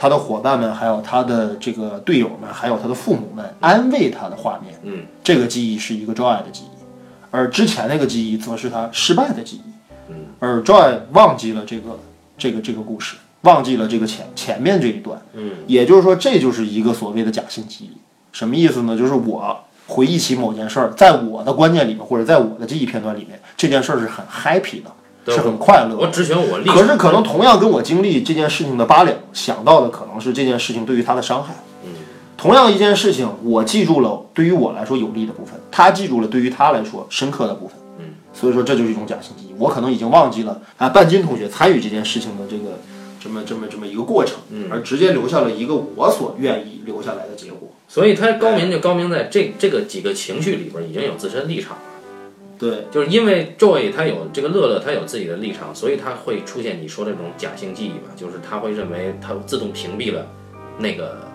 [0.00, 6.82] 他的伙伴们，还有他的这个队友们，还有他的父母们安慰他的画面，嗯，这个记忆是一个 Joy 的记忆，
[7.30, 9.70] 而之前那个记忆则是他失败的记忆，
[10.08, 12.00] 嗯，而 Joy 忘记了这个
[12.38, 17.90] 这个这个故事，忘记了这个前前面这一段，嗯，也就是说，这就是一个所谓的假性记忆，
[18.32, 18.96] 什么意思呢？
[18.96, 19.54] 就是我
[19.86, 26.68] 回忆起某件事儿，在我的观念里面，或者在我的记忆片段里面，这件事儿是很 happy 的，对是很快乐我只选我立。
[26.68, 31.54] 可是可能同样跟我经历这件事情的八两想到的可能是这件事情对于他的伤害。
[31.84, 31.90] 嗯，
[32.36, 37.76] 同样一件事情，我记住了对于我来说有利的部分，他记住了对于他来说深刻的部分。
[37.98, 39.54] 嗯，所以说这就是一种假性记忆。
[39.58, 42.78] 我可能已经忘记了啊，半斤同学参与这件事情的这个
[43.22, 47.68] 这么这么这么一个过程，嗯而直接留下了一个我所愿意留下来的结果。
[47.86, 51.82] 所以他高明就高明在这这个几个情绪里边已经有自身立场了。
[52.60, 60.26] 对，就是因为 Joy 他有这个乐乐，他有自己的立场，所以他会出现你说这种假性记忆吧，就是他会认为他自动屏蔽了
[60.76, 61.26] 那个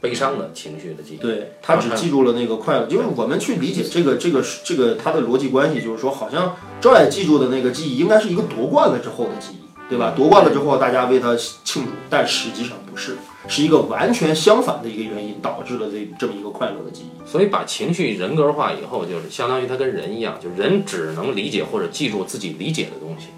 [0.00, 1.16] 悲伤的情绪的记忆。
[1.16, 10.12] 对他只记住了那个快乐，因为我们去理解这个这个这个他的逻辑关系，就是说，好像 Joy 记住的那个记忆应该是一个夺冠了之后的记忆，对吧？
[10.16, 13.16] 夺冠了之后，大家为他庆祝，但实际上不是，
[13.48, 17.28] 是一个完全相反的一个原因导致了这这么一个快乐的记忆。
[17.28, 23.28] 所以把情绪人格化以后，就是相当于他跟人一样，就人只能理解或者记住自己理解的东西，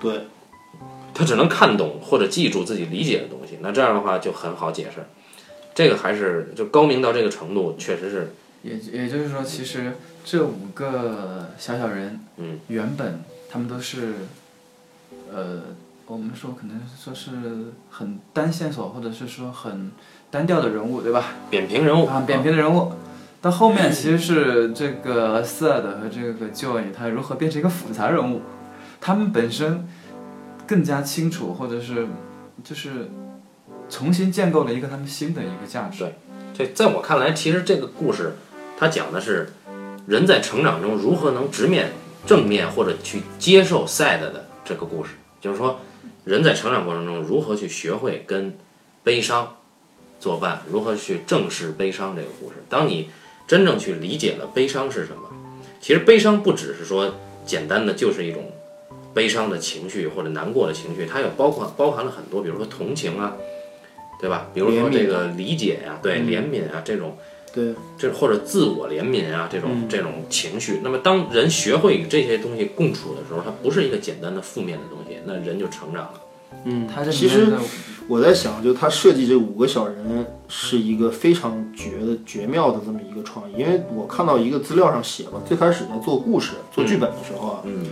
[0.00, 0.22] 对，
[1.14, 3.58] 他只能看懂或者记住自己理解的东西。
[3.60, 5.04] 那这样的话就很好解释。
[5.74, 14.14] 这个还是就高明到这个程度，确实是也也就是说，其实这五个小小人，嗯，原本他们都是，
[15.32, 15.62] 呃，
[16.06, 17.30] 我们说可能说是
[17.90, 19.90] 很单线索，或者是说很
[20.30, 21.32] 单调的人物，对吧？
[21.50, 22.92] 扁平人物啊，扁平的人物。
[23.40, 28.42] 到后面其实是这个 Third 和这个 Joy 他如何变成一个复杂人物，
[29.00, 29.86] 他们本身
[30.66, 32.06] 更加清楚，或者是
[32.62, 33.10] 就是
[33.88, 36.06] 重新建构了一个他们新的一个价值。
[36.52, 38.34] 这在我看来，其实这个故事
[38.78, 39.50] 它讲的是
[40.06, 41.92] 人在成长中如何能直面
[42.26, 45.80] 正面或者去接受 sad 的这个故事，就是说
[46.24, 48.56] 人在成长过程中如何去学会跟
[49.02, 49.56] 悲伤
[50.18, 52.56] 作伴，如何去正视悲伤这个故事。
[52.68, 53.10] 当你
[53.46, 55.28] 真正去理解了悲伤是什么，
[55.80, 58.50] 其实悲伤不只是说简单的就是一种
[59.12, 63.36] 悲伤的情绪或者难过的情绪，它也包括包含了很多，比如说同情啊，
[64.18, 64.48] 对吧？
[64.54, 67.16] 比如说这个理解呀、对怜悯啊这种。
[67.54, 70.80] 对，这或者自我怜悯啊，这种这种情绪。
[70.82, 76.20] 那么，当人学会与这些东西共处的时候，它不是一个简单的负面的东西，那人就成长了。
[76.64, 77.52] 嗯，他这其实
[78.08, 87.86] 我在想，就他设计这五个小人是一个非常绝的绝妙的这么一个创意，因为我看到一个资料上写了，最开始在做故事、做剧本的时候啊，嗯，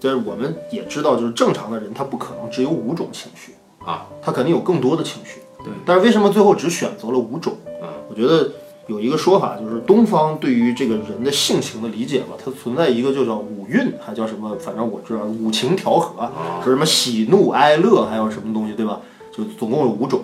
[0.00, 3.54] 但是我们也知道，就是正常的人他不可能只有五种情绪
[3.84, 5.40] 啊，他肯定有更多的情绪。
[5.64, 7.56] 对，但是为什么最后只选择了五种？
[7.80, 8.52] 啊，我觉得
[8.86, 14.56] 有一个说法，就是东方对于这个人的性情的理解吧，它存在一个就叫五蕴，还叫什么？
[14.56, 16.30] 反正我知道五情调和，
[16.62, 19.00] 说什么喜怒哀乐，还有什么东西，对吧？
[19.36, 20.22] 就总共有五种。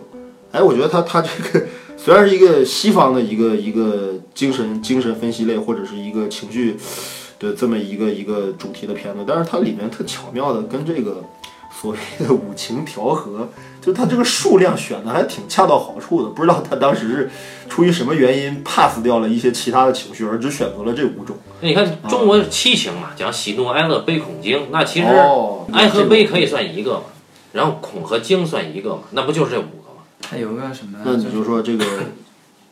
[0.53, 6.77] 哎，我觉得他他这个虽然是一个西方的一个一个精神精神分析类或者是一个情绪
[7.41, 11.25] 的这么一个一个主题的片子，但是它里面特巧妙的跟这个
[11.81, 13.49] 所谓的五情调和，
[13.81, 16.29] 就它这个数量选的还挺恰到好处的。
[16.31, 17.31] 不知道他当时是
[17.69, 21.37] 出于什么原因 pass 掉了一些其他的情绪，而只选择了这五种。
[21.61, 27.03] 那你看中国七情嘛，讲喜怒哀乐悲恐惊，那其实哦哀和悲可以算一个嘛，
[27.53, 30.03] 然后恐和惊算一个嘛，那不就是这五个嘛？
[30.29, 31.05] 还有个什么呢？
[31.05, 31.85] 那你就说这个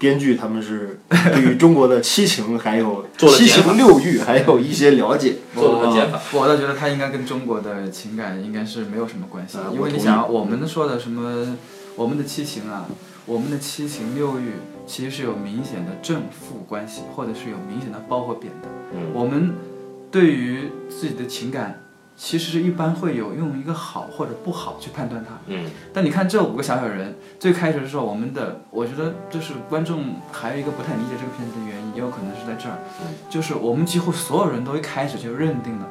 [0.01, 5.37] 编剧他们是对于中国的七情还有 七情六欲还有一些了解。
[5.55, 6.19] 做了个减法。
[6.33, 11.57] 我倒觉得它应该跟中国的情感应该是没有什么关系啊，因为你想，我们说的什么，
[11.95, 12.87] 我们的七情啊，
[13.27, 14.53] 我们的七情六欲
[14.87, 18.69] 其实是有明显的正负关系，或者是有明显的褒和贬的。
[18.95, 19.53] 嗯我们
[20.11, 21.83] 对于自己的情感，
[22.23, 25.31] 其实是一般会有用一个好或者不好去判断它。
[25.47, 25.71] 嗯。
[25.91, 33.07] 但你看这五个小小人，最开始的时候，我们的我觉得就是观众还有一个不太理解这个片子的原因，也有可能是在这儿，嗯。
[33.31, 35.89] 就是我们几乎所有人都一开始就认定了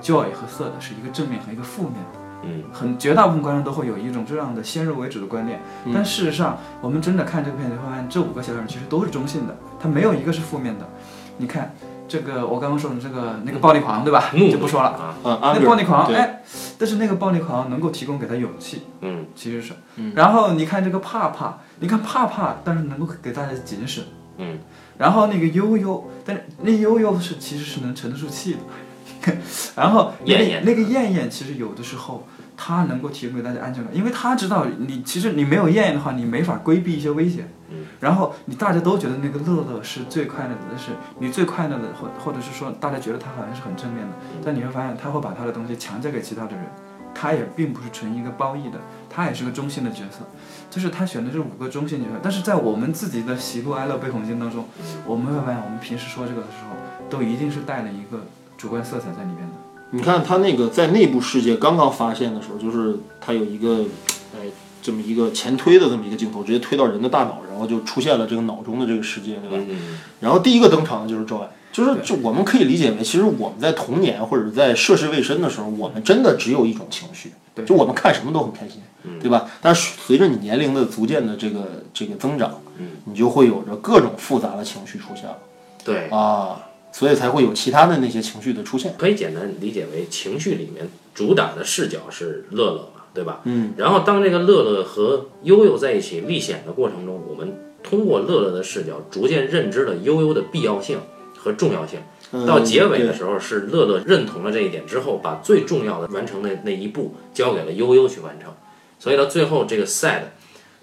[0.00, 2.62] joy 和色的是一个正面和一个负面的，嗯。
[2.72, 5.60] 很绝大部分观众都会有一种这样的先入为主的观念，
[5.92, 10.88] 但事实上我们真的看这个片子会发现，这五个小小人其实都是中性的，它没有一个是负面的。
[11.36, 11.74] 你看
[12.14, 14.30] 这个我刚刚说的这个那个暴力狂对吧？
[14.34, 14.90] 怒就不说了。
[15.24, 16.14] 啊，啊，那暴力狂，对。
[16.14, 16.44] 哎，
[16.78, 19.26] 但是那个暴力狂能够提供给他勇气，嗯。
[19.34, 19.72] 其实是，
[20.14, 24.04] 然后你看这个怕怕，你看怕怕，但是能够给大家警醒，
[24.38, 24.60] 嗯，
[24.96, 29.32] 然后那个悠悠，但是那悠悠是其实是能沉得住气的，
[29.74, 44.12] 然后那个艳艳那个艳艳其实有的时候她能够提供给大家安全感，因为他知道你其实你没有艳艳的话，你没法规避一些危险，嗯，然后你大家都觉得那个乐乐是最快乐的，但是你最快乐的或或者是说大家觉得他好像是很正面的，
[44.44, 46.64] 但你会发现他会把他的东西强加给其他的人。
[47.16, 48.78] 他也并不是纯一个褒义的，
[49.08, 50.26] 他也是个中性的角色，
[50.68, 52.18] 就是他选的这五个中性角色。
[52.20, 54.64] 但是在我们自己的喜怒哀乐悲恐惊当中，
[55.06, 56.74] 我们会发现，我们平时说这个的时候，
[57.08, 58.26] 都一定是带了一个
[58.58, 59.54] 主观色彩在里面的。
[59.90, 63.84] 你看他那个在内部世界刚刚发现的时候，就是他有一个，
[64.34, 64.50] 哎，
[64.84, 69.56] 这么一个前推的这么一个镜头，直接推到人的大脑，然后就出现了这个脑中的这个世界，对吧？
[69.66, 77.64] 嗯然后第一个登场的就是 Joy，就是就我们可以理解为，其实我们在童年或者在涉世未深的时候，我们真的只有一种情绪，对。
[77.64, 78.82] 就我们看什么都很开心，
[79.22, 79.50] 对吧？
[79.62, 82.60] 但是随着你年龄的逐渐的这个这个增长，
[83.06, 85.38] 你就会有着各种复杂的情绪出现了。
[85.82, 86.60] 对，啊，
[86.92, 88.94] 所以才会有其他的那些情绪的出现。
[88.98, 92.90] 可以简单理解为情绪里面主打的视角是乐乐。
[92.93, 93.40] 嘛，对吧？
[93.44, 93.72] 嗯。
[93.78, 100.98] 然后当这个乐乐和悠悠在一起历险的过程中，我们通过乐乐的视角，逐渐认知了悠悠的必要性
[101.36, 102.00] 和重要性。
[102.32, 108.52] 嗯到结尾的时候，是乐乐认同了这一点之后，把最重要的完成的那一步交给了悠悠去完成。
[108.98, 110.22] 所以到最后，这个 sad，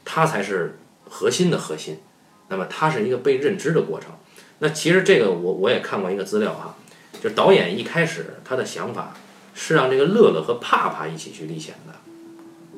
[0.05, 0.77] 它才是
[1.09, 1.99] 核心的核心。
[2.47, 4.11] 那么它是一个被认知的过程。
[4.59, 6.75] 那其实这个我我也看过一个资料哈，
[7.21, 9.13] 就是导演一开始他的想法
[9.53, 11.93] 是让这个乐乐和帕帕一起去历险的，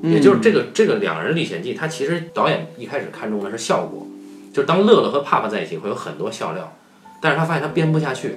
[0.03, 4.05] 也就是这个这个两人历险记，他其实导演一开始看中的是效果，
[4.53, 6.73] 就是当乐乐和帕帕在一起会有很多笑料，
[7.21, 8.35] 但是他发现他编不下去，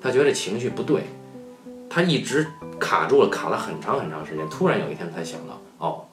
[0.00, 1.02] 他觉得情绪不对，
[1.90, 2.46] 他一直
[2.80, 6.04] 卡住了，卡了很长很长时间，突然有一天才想到，哦，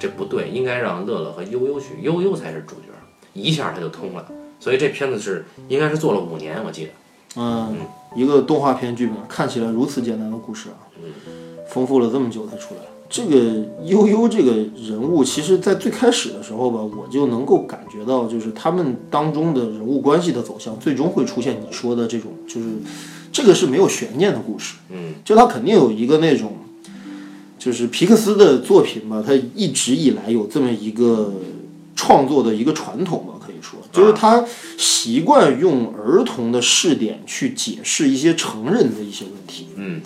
[0.00, 2.88] 这不对，应该让乐乐和悠悠去，悠悠才是主角，
[3.32, 4.26] 一下他就通了。
[4.58, 6.90] 所以这片子是应该是做了五年，我记得。
[7.36, 7.76] 嗯，
[8.16, 10.90] 一个动画片剧本看起来如此简单的故事啊，
[11.68, 12.80] 丰富了这么久才出来。
[13.10, 13.36] 这个
[13.84, 14.52] 悠悠这个
[14.86, 22.68] 人物，其实在最开始的时候吧，我就能够感觉到，就是他们当中的人物关系的走向，最终会出现你说的这种，就是
[23.32, 24.76] 这个是没有悬念的故事。
[24.90, 26.52] 嗯，就他肯定有一个那种，
[27.58, 31.32] 就是皮克斯的作品吧，他一直以来有这么一个
[31.96, 34.44] 创作的一个传统吧，可以说，就是他
[34.78, 39.66] 习惯用儿童的视点去解释一些成人的一些问题。
[39.74, 40.00] 嗯，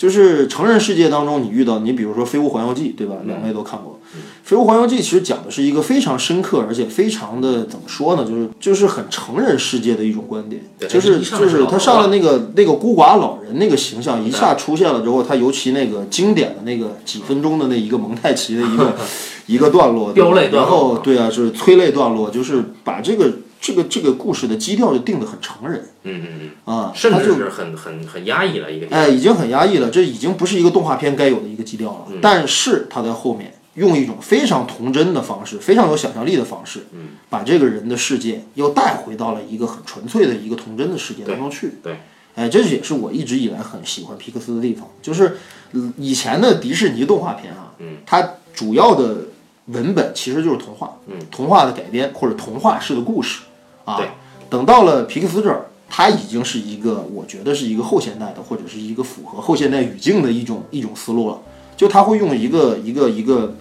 [0.00, 3.16] 就是成人世界当中，你遇到你比如说《飞屋环游记》，对吧？
[3.26, 4.00] 两位都看过，
[4.42, 8.24] 飞屋环游记》其实讲的是一个非常深刻，而且非常的怎么说呢？
[8.24, 18.96] 就是就是很成人世界的一种观点，就是就是他上了那个那个孤寡老人那个形象一下出现了之后，他尤其那个经典的那个几分钟的那一个蒙太奇的一个
[19.44, 20.14] 一个段落。
[20.50, 23.30] 然后对啊，就是催泪段落，就是把这个
[23.60, 32.06] 这个这个故事的基调就定得很成人嗯嗯嗯，啊，甚至是很很很压抑了一个片哎，已经很压抑了，这已经不是一个动画片该有的一个基调了。
[32.10, 32.18] 嗯。
[32.22, 37.08] 但是他在后面用一种非常童真的方式，非常有想象力的方式，嗯。
[37.28, 41.74] 把这个人的世界又带回到了一个很纯粹的一个童真的世界当中去。
[41.82, 41.98] 对，
[42.36, 45.36] 哎，这也是我一直以来很喜欢皮克斯的地方，就是
[45.72, 47.98] 嗯以前的迪士尼动画片啊，嗯。
[48.06, 49.18] 它主要的
[49.66, 51.18] 文本其实就是童话，嗯。
[51.30, 53.42] 童话的改编或者童话式的故事
[53.90, 53.96] 啊。
[53.98, 54.08] 对
[54.48, 61.40] 等到了皮克斯这儿，它已经是一个我觉得是一个后现代的，或者是一个符合后现代语境的一种一种思路了。
[61.76, 63.56] 就他会用一个一个一个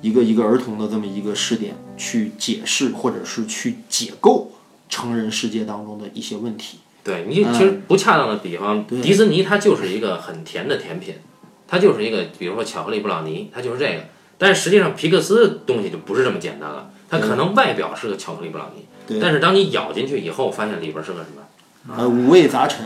[0.00, 4.50] 一个一个儿童的这么一个视点去解释，或者是去解构
[4.88, 6.78] 成人世界当中的一些问题。
[7.04, 11.14] 对你其实不恰当的比方，迪士尼它就是一个很甜的甜品，
[11.68, 14.02] 它就是一个比如说巧克力布朗尼，它就是这个。
[14.36, 21.42] 但是实际上皮克斯的东西就不是这么简单了，它可能外表是个巧克力布朗尼，对但是当你咬进去以后，发现里边是个什么？
[21.96, 22.84] 呃，五味杂陈，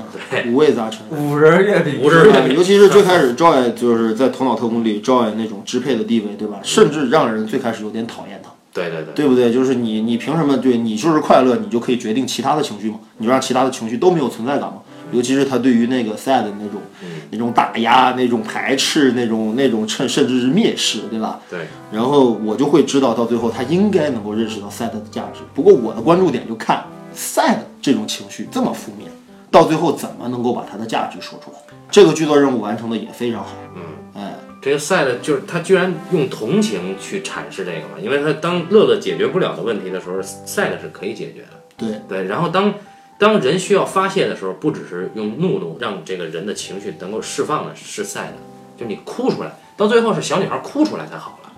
[0.53, 1.01] 五味杂陈。
[1.11, 6.61] 五仁月饼，五仁月饼，尤其是最开始 Joy 就是在《头脑特工》里 Joy 那种支配的地位，对吧？
[6.63, 9.53] 甚至让人最开始有点讨厌他，对对对，对不对？
[9.53, 13.01] 就是你，你凭什么对你就是快乐，你就可以决定其他的情绪吗？
[13.19, 14.77] 你就让其他的情绪都没有存在感吗？
[15.15, 16.83] 尤其是他对于那个 sad 的那种、
[17.31, 21.41] 那种打压、那种排斥、那种那种甚甚至是蔑视，对吧？
[21.49, 21.61] 对，
[21.93, 25.41] 然后我就会知道，到最后他应该能够认识到 sad 的价值。
[25.55, 26.85] 不过我的关注点就看
[27.17, 29.11] sad 这种情绪这么负面，
[29.51, 31.59] 到最后怎么能够把它的价值说出来？
[31.91, 33.51] 这个剧作任务完成的也非常好。
[33.77, 33.83] 嗯，
[34.21, 41.49] 哎，这个赛的就是他居然用同情去阐释这个嘛，因为他当乐乐解决不了的问题的时候，赛的是可以解决的。
[41.77, 42.73] 对对，然后当
[43.19, 48.35] 当人需要发泄的时候，不只是用怒怒让这个人的情绪能够释放的，是赛的，
[48.77, 51.53] 就你哭出来，到最后是小女孩哭出来才好了，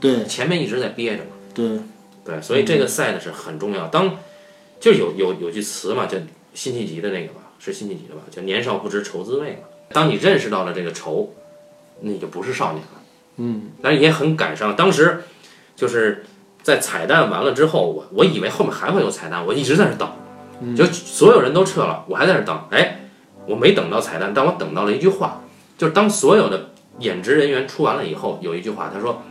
[0.00, 1.30] 对前面一直在憋着嘛。
[1.54, 1.80] 对，
[2.24, 3.86] 对，所以这个赛呢是很重要。
[3.88, 4.18] 当
[4.78, 6.18] 就有有有句词嘛，叫
[6.54, 9.68] 辛弃疾的那个吧，是辛弃疾的吧，叫年少不知愁滋味嘛。
[9.90, 11.32] 当你认识到了这个愁，
[12.00, 13.00] 那你就不是少年了。
[13.36, 14.74] 嗯，但是也很感伤。
[14.74, 15.22] 当时
[15.76, 16.24] 就是
[16.62, 20.10] 在彩蛋完了之后，我我以为后面还会有彩蛋，我一直在那儿等，
[20.76, 22.58] 就所有人都撤了，我还在那儿等。
[22.70, 23.00] 哎，
[23.46, 25.42] 我没等到彩蛋，但我等到了一句话，
[25.76, 29.22] 就是当所有的演职人员出完了以后，有一句话，他说：“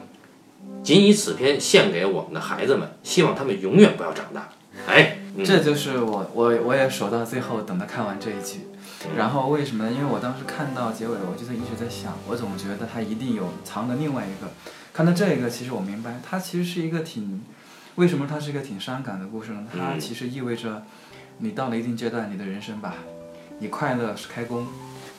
[0.84, 4.50] 仅以此片献给我们的孩子们，希望他们永远不要长大。”
[4.88, 8.68] 哎，嗯这就是我我我也守到最后，等他看完这一集。
[9.16, 9.92] 然后为什么呢？
[9.92, 14.50] 因为我当时看到结尾，我就在一直在想，我总觉得他一定有藏着另外一个。
[14.94, 17.44] 看到这个，其实我明白，它其实是一个挺，
[17.96, 19.64] 为什么它是一个挺伤感的故事呢？
[19.72, 20.84] 它嗯其实意味着，
[21.40, 22.96] 你到了一定阶段，你的人生吧，
[23.60, 24.68] 你快乐是开工，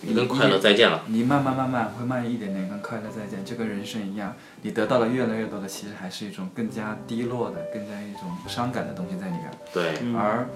[0.00, 1.02] 你跟快乐再见了。
[1.06, 9.50] 你慢慢慢慢会慢一点点跟快乐再见，就跟人生一样，你得到了越来越多的，其实还是一种更加低落的、更加一种伤感的东西在里边。
[9.72, 10.48] 对，而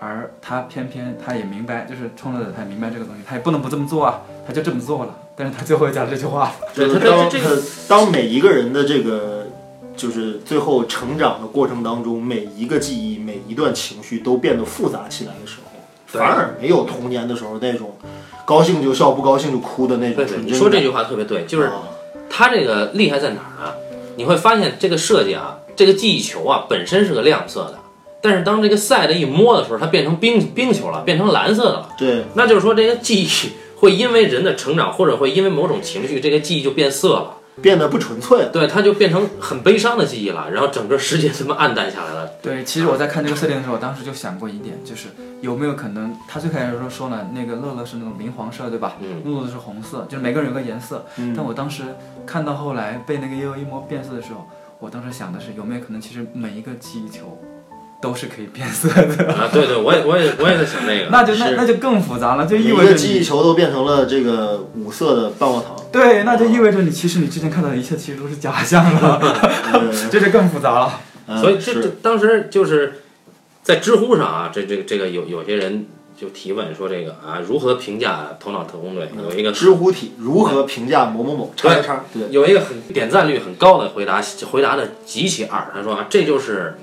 [0.00, 5.16] 而他偏偏他也明白，就是冲着他也明白这个东西，他也不能不这么做啊，他就这么做了。
[5.36, 9.39] 但是他最后又讲了这句话，就是对他这个当每一个人的这个
[10.00, 17.98] 就是最后成长的过程当中，每一个记忆、每一段情绪都变得复杂起来的时候，反而没有童年的时候那种
[18.46, 21.82] 高兴就笑、不高兴就哭的那种纯真你说这句话特别对，就是啊
[22.30, 23.74] 它这个厉害在哪儿呢？
[24.16, 27.78] 你会发现这个设计啊，这个记忆球啊本身是个亮色的，
[28.22, 31.88] 但是当这个赛的一摸的时候，它变成冰冰球了，变成蓝色的了。
[31.98, 33.28] 对那就是说，这个记忆
[33.76, 37.34] 会因为人的成长，或者会因为某种情绪，这个记忆就变色了。
[37.62, 38.48] 变得不纯粹了。
[38.50, 42.26] 对，它就变成很悲伤的记忆了，然后整个世界这么暗淡下来了。
[42.42, 45.08] 对，其实我在看这个设定的时候，我当时就想过一点，就是
[45.40, 48.96] 有没有可能，他最开始说说了，那个乐乐是那种明黄色，对吧？
[49.00, 51.04] 嗯露露是红色，就是每个人有个颜色。
[51.16, 51.82] 嗯但我当时
[52.26, 54.46] 看到后来被那个悠悠一摸变色的时候，
[54.78, 57.38] 我当时想的是，有没有可能，其实每一个记忆球
[58.00, 59.32] 都是可以变色的？
[59.32, 61.10] 啊，对对，我也我也我也在想那个。
[61.10, 69.18] 那就那那就更复杂了，就意味着记忆球都变成了这个五色的棒棒糖，对，那就意味着你其实你之前看到的一切其实都是假象了，
[69.72, 71.00] 呃这就更复杂了。
[71.26, 73.02] 呃所以这这当时就是
[73.62, 75.86] 在知乎上啊，这这个这个有有些人
[76.16, 79.04] 就提问说这个啊如何评价《头脑特工队》？
[79.30, 82.04] 有一个知乎体如何评价某某某叉叉叉？
[82.12, 84.20] 对，有一个很点赞率很高的回答，
[84.50, 85.70] 回答的极其二。
[85.74, 86.76] 他说啊，这就是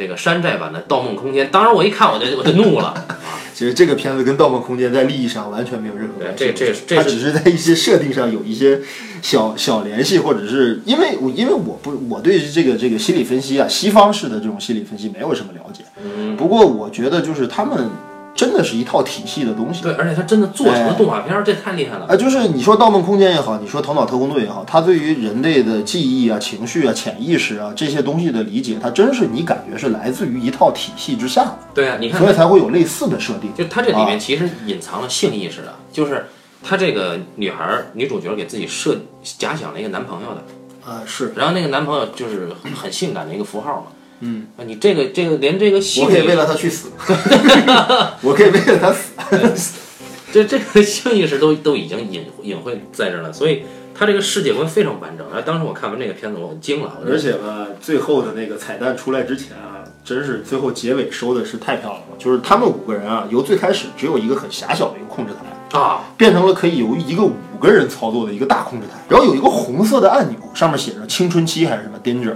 [0.00, 1.46] 这个山寨版的《盗梦空间》。
[1.50, 3.06] 当时我一看我就我就怒了啊！
[3.52, 8.80] 其实这个片子跟《盗梦空间》在利益上完全没有任何关系，这这这只是在一些设定上有一些
[9.20, 17.90] 小小联系，或者是因为我因为我不我对这个这个心理分析啊，西方式的这种心理分析没有什么了解，嗯，不过我觉得就是他们
[18.34, 19.82] 真的是一套体系的东西。
[19.82, 22.06] 对，而且他真的做成了动画片儿，这太厉害了。
[22.06, 33.52] 啊，就是你说《盗梦空间》也好，你说《头脑特工队》也好，它对于人类的记忆啊、情绪啊、潜意识啊这些东西的理解，它真是你感觉是来自于一套体系之下的，对啊，你看所以才会有类似的设定。
[33.54, 36.26] 就它这里面其实隐藏了性意识的，就是
[36.62, 38.96] 她这个女孩儿女主角给自己设
[39.38, 43.86] 假想了一个男朋友的，啊，是然后那个男朋友就是很很性感的一个符号嘛。
[44.20, 46.90] 嗯，你这个这个连这个性我可以为了他去死，
[48.22, 49.78] 我可以为了他死。
[50.32, 55.26] 这这个性意识都都已经隐隐晦在这儿了，所以他这个世界观非常完整。
[55.26, 62.16] 然后当时我看完这个片子，我惊了，而且吧，最后的那个彩蛋出来之前啊，真是最后结尾收的是太漂亮了。
[62.16, 72.34] 就是他们五个人啊，由最开始只有一个很狭小的一个控制台，啊，变成了可以由一个五个人操作的一个大控制台，然后有一个红色的按钮，上面写着青春期还是什么 danger，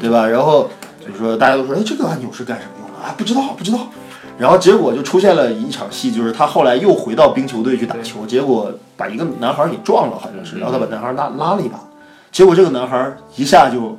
[0.00, 0.26] 对吧？
[0.26, 0.68] 然后
[1.06, 3.14] 就是说大家都说，哎，这个按钮是干什么用的啊？
[3.16, 3.88] 不知道，不知道。
[4.38, 11.80] 然后结果就出现了一场戏，就是他后来又回到冰球队去打球，结果把一个男孩给撞了，好像是，然后他把男孩拉拉了一把，
[12.30, 13.98] 结果这个男孩一下就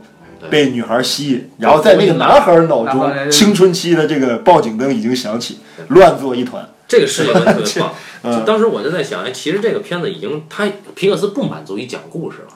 [0.49, 6.70] 被女孩吸引，然后在那个男孩脑中，青春期的这个报警灯已经响起，乱作一团。
[6.88, 7.91] 这个世界观特别棒。
[8.24, 12.47] 嗯就当时我就在想，哎，其实这个片子已经，他皮克斯不满足于讲故事了，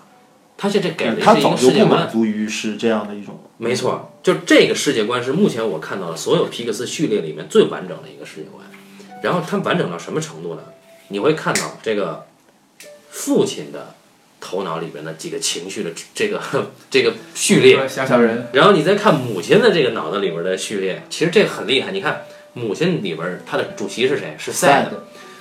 [0.58, 2.10] 他现在给的是一他早就不满。
[2.10, 8.66] 足于是这样的一种，没错，就这个世界观是目前我看到的所有皮克斯序列里面最完整的一个世界观。
[9.22, 10.64] 然后它完整到什么程度呢？
[11.10, 12.26] 你会看到这个
[13.12, 13.94] 父亲的
[14.40, 16.42] 头脑里边的几个情绪的这个
[16.90, 21.92] 这个序列，小小人，然后你再看母亲的这个脑子里边的序列，其实这个很厉害。
[21.92, 24.36] 你看母亲里边他的主席是谁？
[24.40, 24.88] 是 sad，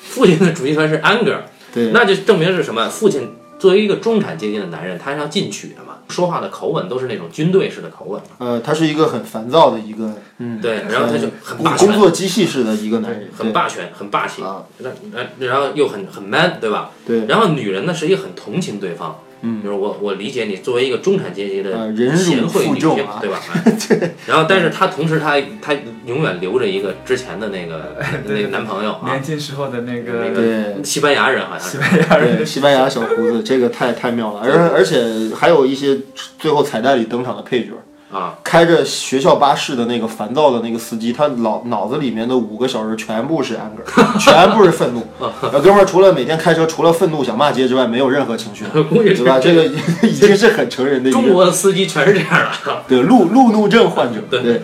[0.03, 1.39] 父亲的主席团是 anger，
[1.73, 2.87] 对，那就证明是什么？
[2.91, 8.29] 父亲作为一个中产阶级的男人，他是要进取的嘛，说话的口吻都是那种军队式的口吻嘛。
[8.39, 14.43] 呃，他是一个很烦躁的一个，嗯，对，然后他就很霸工，作机器式的一个男人，很霸权，很霸气
[14.79, 16.91] 那那然后又很很 man，对吧？
[17.07, 21.71] 对，然后女人呢是一个很同情对方，嗯就是我我理解你作为一个中产阶级的
[22.17, 23.41] 贤惠女性，对吧？
[23.65, 25.75] 哎然后但是她同时她她
[26.07, 27.97] 永远留着一个之前的那个
[28.29, 31.79] 那个男朋友啊年，轻时候的那个那个西班牙人好像西是。
[31.79, 35.03] 班牙人对，西班牙小胡子，这个太太妙了，而而且
[35.35, 35.99] 还有一些
[36.39, 37.73] 最后彩蛋里登场的配角。
[38.13, 43.85] 啊，开着学校巴士的那个烦躁的那个司机，他脑脑子里面的五个小时全部是 anger，
[44.19, 45.07] 全部是愤怒。
[45.53, 49.39] 那哥们儿除了每天开车，除了愤怒想骂街之外，没有任何情绪， 对吧？
[49.39, 49.65] 这个
[50.03, 52.83] 已经是很成人的中国的司机全是这样的。
[52.89, 54.21] 对路路怒症患者。
[54.29, 54.63] 对对，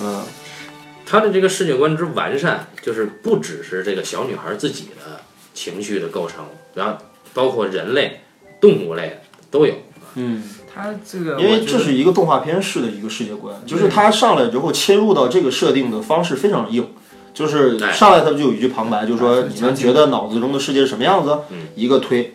[0.00, 0.22] 嗯，
[1.04, 5.20] 他的这个世界观之完善，就是不只是这个小女孩自己的
[5.52, 6.94] 情绪的构成，然后
[7.34, 8.20] 包括人类、
[8.58, 9.20] 动物类
[9.50, 9.74] 都有。
[10.14, 10.42] 嗯，
[10.76, 16.86] 他这个，因为这是一个动画片式的一个世界观，就是他上来之后切入到这个设定的方式非常硬，
[17.32, 21.38] 就是哎上来他就有一句旁白，就是说哎你们觉得脑子中的世界是什么样子？
[21.50, 22.34] 嗯一个推，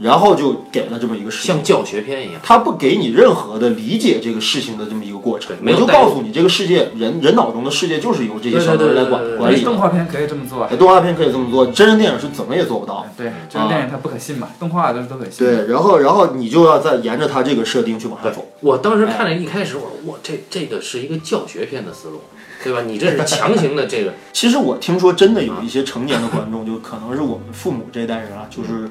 [0.00, 1.62] 然后就给了这么一个事情像。
[1.62, 2.40] 教学片一样。
[2.42, 9.76] 他不给你任何的理解这个事情的这么一个过程，没就告诉你，这个世界人人脑中的世界就是由这些小人来管管理动。
[9.76, 13.06] 画片可以这么做，哎动画片可以这么做，真人电影是怎么也做不到。
[13.16, 18.46] 对，真人电影它不可信嘛，动画都是都可信。，对，然后然后你就要再沿着他这个设定去往下走。
[18.60, 22.20] 我当时看了一开始，我说我这这个是一个教学片的思路，
[22.62, 22.82] 对吧？
[22.86, 28.90] 你这是强行的这个， 其实我听说真的有一些成年的观众，就可能是我们父母这一代人啊，就是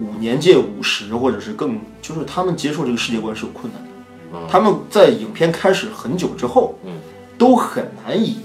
[0.00, 3.88] 五年届五十或者是更，就是他们接受这个世界观是有困难的。
[4.32, 6.92] 嗯他们在影片开始很久之后，嗯，
[7.36, 8.38] 都很难以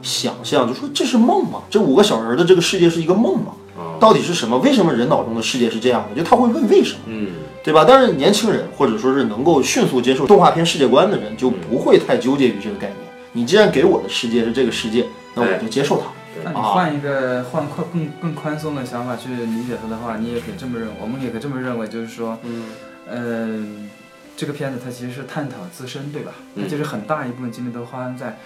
[0.00, 1.62] 想象，就说这是梦吗？
[1.68, 3.52] 这五个小人的这个世界是一个梦吗？
[3.78, 4.58] 嗯到底是什么？
[4.58, 6.20] 为什么人脑中的世界是这样的？
[6.20, 7.28] 就他会问为什么，嗯，
[7.64, 7.84] 对吧？
[7.86, 12.98] 但是年轻人或者说是能够迅速接受动画片世界观的人，就不会太纠结于这个概念。
[13.32, 16.06] 你既然给我的世界是这个世界，那我就接受它。
[16.44, 22.64] 那你换一个换宽更更宽松的想法去理解它的话，你也可以这么认为，我们也可以这么认为，就是说，嗯，
[23.10, 23.90] 嗯，
[24.36, 26.32] 这个片子它其实是探讨自身，对吧？
[26.54, 28.38] 嗯它其实很大一部分精力都花在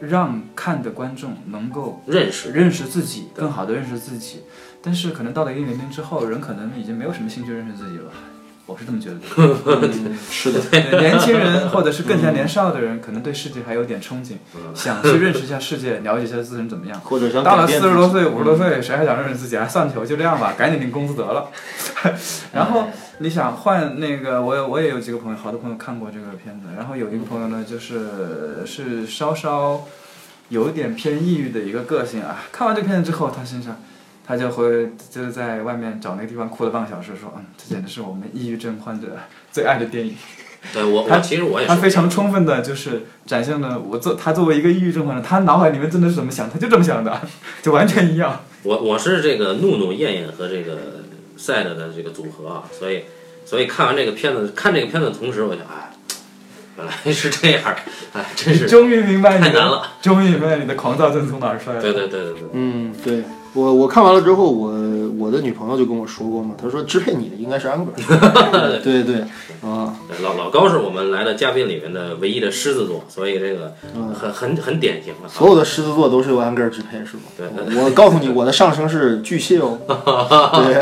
[0.00, 4.42] 让看的观众能够认识，认识自己，更好的认识自己。
[4.82, 8.12] 但是可能到了一定年龄之后，人可能已经没有什么兴趣认识自己了。
[8.66, 9.88] 我是这么觉得的。
[9.94, 10.60] 嗯 是的，
[11.00, 14.34] 年轻人或者是更加年少的人，可能对世界还有点憧憬，
[14.74, 17.00] 想去认识一下世界， 了解一下自身怎么样。
[17.00, 19.56] 或者想到了四十多岁、五十多岁，谁还想认识自己？
[19.56, 21.48] 还算球就这样吧，赶紧领工资得了。
[22.52, 22.88] 然后
[23.18, 26.66] 你想换那个，我有我也有几个朋友，好多朋友看过这个片子。
[26.76, 29.84] 然后有一个朋友呢，就是是稍稍
[30.48, 32.44] 有点偏抑郁的一个个性啊。
[32.50, 33.80] 看完这片子之后，他身上
[34.26, 39.16] 他就会就是在外面找那个地方哭了半个小时，说嗯，这简直是我们抑郁症患者
[39.52, 40.14] 最爱的电影。
[40.72, 47.20] 对我， 他其实我也是他非常充分的就是展现了我作他作为一个抑郁症患者，他脑海里面真的是怎么想，他就这么想的，
[47.62, 48.44] 就完全一样。
[48.64, 51.04] 我我是这个怒怒、艳艳和这个
[51.38, 53.04] sad 的这个组合啊，所以
[53.44, 55.92] 所以看完这个片子，看这个片子的同时，我就哎，
[56.76, 57.62] 原来是这样，
[58.12, 59.92] 哎，真是终于明白你，太难了。
[60.02, 61.82] 终于明白你的狂躁症从哪儿出来的。
[61.82, 63.22] 对对对对对，嗯，对
[63.56, 64.70] 我我看完了之后，我
[65.18, 67.90] 我的女朋友就跟我说过嘛，她说支配你的应该是安格。
[68.84, 69.16] 对对
[69.62, 73.72] 啊，对老老高是我们来的嘉宾里面的唯一的狮子座，所以这个
[74.14, 75.28] 很很很典型的。
[75.28, 77.22] 所有的狮子座都是由安格尔支配是吗？
[77.36, 77.46] 对
[77.76, 79.78] 我我告诉你，我的上升是巨蟹哦。
[79.88, 80.74] 对，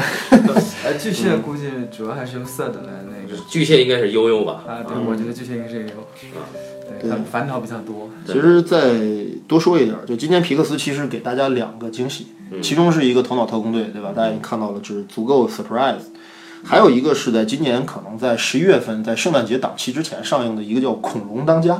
[0.84, 4.64] 哎，巨蟹估计主要还是用色的来那个巨蟹应该是悠悠吧？
[4.66, 5.86] 啊，对，我觉得巨蟹应该是有，
[7.00, 8.10] 对，他们烦恼比较多。
[8.26, 8.94] 其实再
[9.46, 12.26] 多说一点儿，就今天皮克斯其实给大家两个惊喜，
[12.62, 14.12] 其中是一个头脑特工队，对吧？
[14.14, 16.02] 大家已经看到了，就是足够 surprise。
[16.64, 21.74] 还有一个是在今年可能在十一月份，在圣诞节档期之前上映的一个叫《恐龙当家》。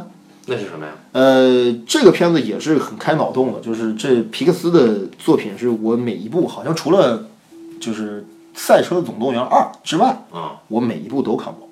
[0.47, 0.93] 那是什么呀？
[1.13, 7.25] 呃，这个片子也是很开脑洞的，就是这皮克斯的作品是我每一部好像除了
[7.81, 8.21] 就是
[8.55, 11.67] 《赛车总动员二》之外，啊，我每一部都看过。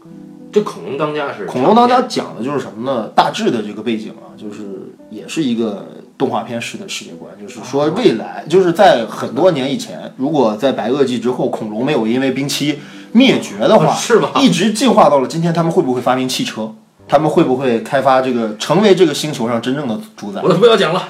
[0.51, 3.09] 这恐龙当家是恐龙当家讲的就是什么呢？
[3.09, 5.87] 大致的这个背景啊，就是也是一个
[6.23, 12.79] 动画片式的世界观，就是说未来就是在很多年以前，如果在白垩纪之后，恐龙没有因为冰期
[13.11, 16.73] 灭绝的话， 是吗一直进化到了今天，他们会不会发明汽车？
[17.09, 20.49] 他们会不会开发这个，成为这个星球上真正的主宰我？
[20.49, 21.09] 都不要讲了，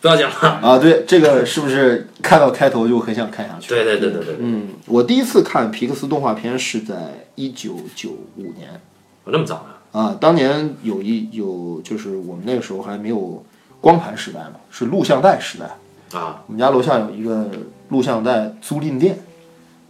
[0.00, 0.48] 不要讲了。
[0.62, 3.68] 啊，对，这个是不是看到开头就很想看下去？
[3.68, 8.80] 对对对对对，嗯，我第一次看皮克斯动画片是在一九九五年。
[9.24, 10.00] 我那么早呢？
[10.00, 13.44] 啊，当年有一有就是我们那个时候还没有
[13.82, 15.66] 光盘时代嘛，是录像带时代。
[16.18, 17.46] 啊，我们家楼下有一个
[17.88, 19.18] 录像带租赁店，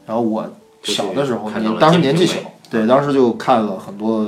[0.06, 0.48] 然后我
[0.82, 2.38] 小的时候看到了年当时年纪小，
[2.70, 4.26] 对，当时就看了很多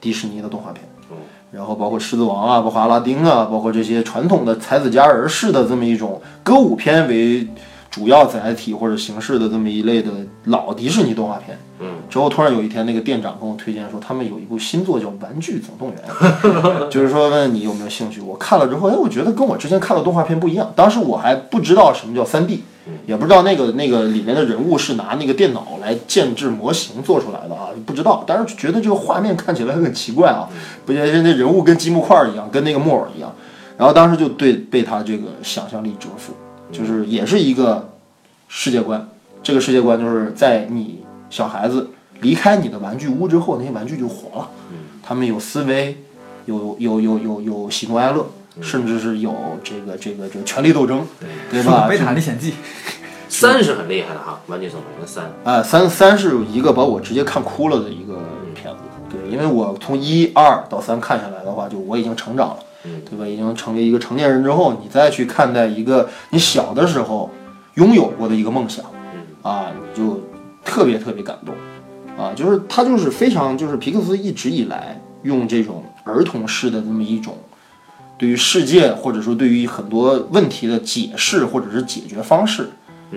[0.00, 1.16] 迪士尼的动画片嗯，
[1.50, 7.46] 然后包括《狮子王》啊，包括阿拉丁啊，包括这些传统的才子佳人式的这么一种歌舞片为
[7.94, 10.10] 主要载体或者形式的这么一类的
[10.46, 11.56] 老迪士尼动画片。
[11.78, 15.98] 嗯，之后突然有一天，那个店长跟我推荐说，他们有一部新作叫《玩具总动员》，
[16.90, 18.20] 就是说问你有没有兴趣。
[18.20, 20.72] 我看了之后，哎，我觉得跟我之前看的动画片不一样。
[20.74, 22.64] 当时我还不知道什么叫三 D，
[23.06, 28.24] 也不知道那个那个里面的人物是拿那个电脑来建制模型做出来的啊，不知道。
[28.26, 30.48] 但是觉得这个画面看起来很奇怪啊，
[30.84, 33.32] 不觉得那人物跟积木块儿一样，跟那个木偶一样。
[33.76, 36.32] 然后当时就对被他这个想象力折服，
[36.74, 37.92] 就是也是一个
[38.48, 39.08] 世界观。
[39.42, 44.48] 这个世界观就是在你小孩子离开你的玩具屋之后，那些玩具就活了。
[45.02, 45.98] 他们有思维，
[46.46, 48.26] 有有有有有喜怒哀乐，
[48.62, 51.06] 甚至是有这个这个这个权力斗争，
[51.50, 51.86] 对吧？
[51.86, 52.54] 贝塔历险记，
[53.28, 55.24] 三是很厉害的哈，《玩具总动员三》。
[55.48, 58.18] 啊，三三是一个把我直接看哭了的一个
[58.54, 62.58] 片子，对，因为我从一二到三看下来的话，就我已经成长了，
[63.08, 63.26] 对吧？
[63.26, 67.30] 已经成为一个成年人之后，你再去看待一个你小的时候
[67.74, 68.84] 拥有过的一个梦想，
[69.42, 70.20] 啊，你就
[70.64, 71.54] 特别特别感动，
[72.22, 77.36] 啊，就是他就是非常就是皮克斯一直以来用这种儿童式的这么一种。
[78.16, 82.68] 对于世界，或者说对于很多问题的解释，或者是解决方式，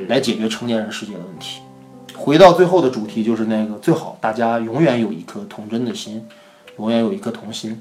[0.08, 1.62] 来解决成年人世界的问题。
[2.16, 6.26] 回到最后的主题，就是那个最好大家永远有一颗童真的心，
[6.80, 7.80] 永远有一颗童心。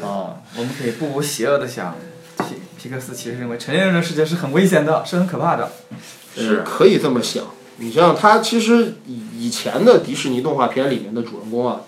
[0.00, 1.94] 啊，我们可以不无邪恶的想，
[2.38, 5.70] 皮皮克斯其实认为成年人的世界是很危险的，是很可怕的。
[6.36, 7.44] 是可以这么想。
[7.76, 11.80] 你想想，他其实以以前的迪士尼动画片里面的主人公啊，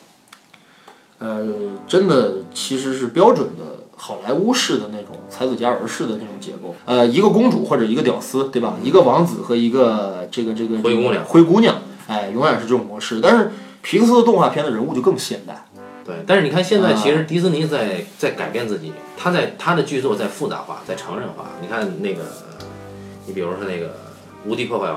[1.19, 1.47] 呃，
[1.87, 6.75] 真的其实是标准的好莱坞式的那种才子佳人式的那种结构。
[6.85, 8.77] 呃，一个公主或者一个屌丝，对吧？
[8.83, 11.77] 一个王子和一个这个这个灰姑娘灰姑娘，
[12.07, 13.21] 哎，永远是这种模式。
[13.21, 13.51] 但是
[13.83, 15.66] 皮克斯的动画片的人物就更现代。
[16.07, 21.47] 对，但是你看现在，其实啊迪士尼在在改变自己，他在他的剧作在复杂化，在成人化。
[21.61, 22.23] 你看那个，
[23.27, 23.87] 你比如说那个
[24.47, 24.97] 《无敌破坏王》，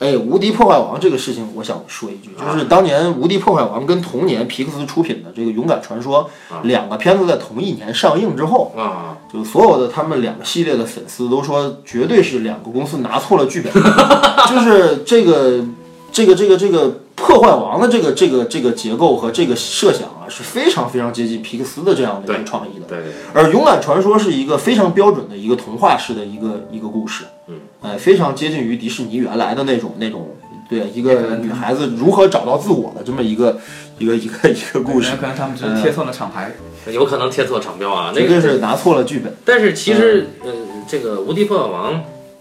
[0.00, 6.28] 哎，无敌破坏王这个事情，我想说一句，就是当年无敌破坏王跟同年皮克斯出品的这个勇敢传说
[6.62, 13.72] 两个片子在同一年上映之后，啊，就所有的他们两个系列的粉丝都说，绝对是两个公司拿错了剧本，
[14.48, 15.64] 就是这个
[16.10, 22.86] 这个这个这个破坏王的这个这个这个结构和这个设想啊，是非常非常接近皮克斯的这样的一对个创意的。
[22.86, 30.36] 对对对，而《勇敢传说》是一个非常标准的一个童话式的一个一个故事，嗯，哎，非常接近于迪士尼原来的那种那种
[30.68, 33.58] 对一个女孩子如何找到自我的这么一个
[33.98, 36.52] 一个一个一个故事，可能他们只是贴错了厂牌，
[36.90, 39.34] 有可能贴错厂标啊，那绝对个是拿错了剧本。
[39.44, 40.52] 但是其实，呃，
[40.88, 41.94] 这个《无敌破坏王》，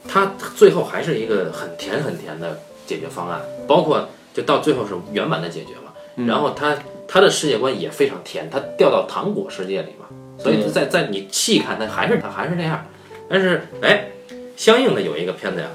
[0.07, 6.25] 它最后还是一个很甜很甜的解决方案，包括就到最后是圆满的解决嘛。
[6.27, 6.77] 然后他
[7.07, 10.05] 他的世界观也非常甜，他掉到糖果世界里嘛，
[10.37, 12.85] 所以在在你细看，他还是他还是那样。
[13.29, 14.09] 但是哎，
[14.57, 15.67] 相应的有一个片子呀，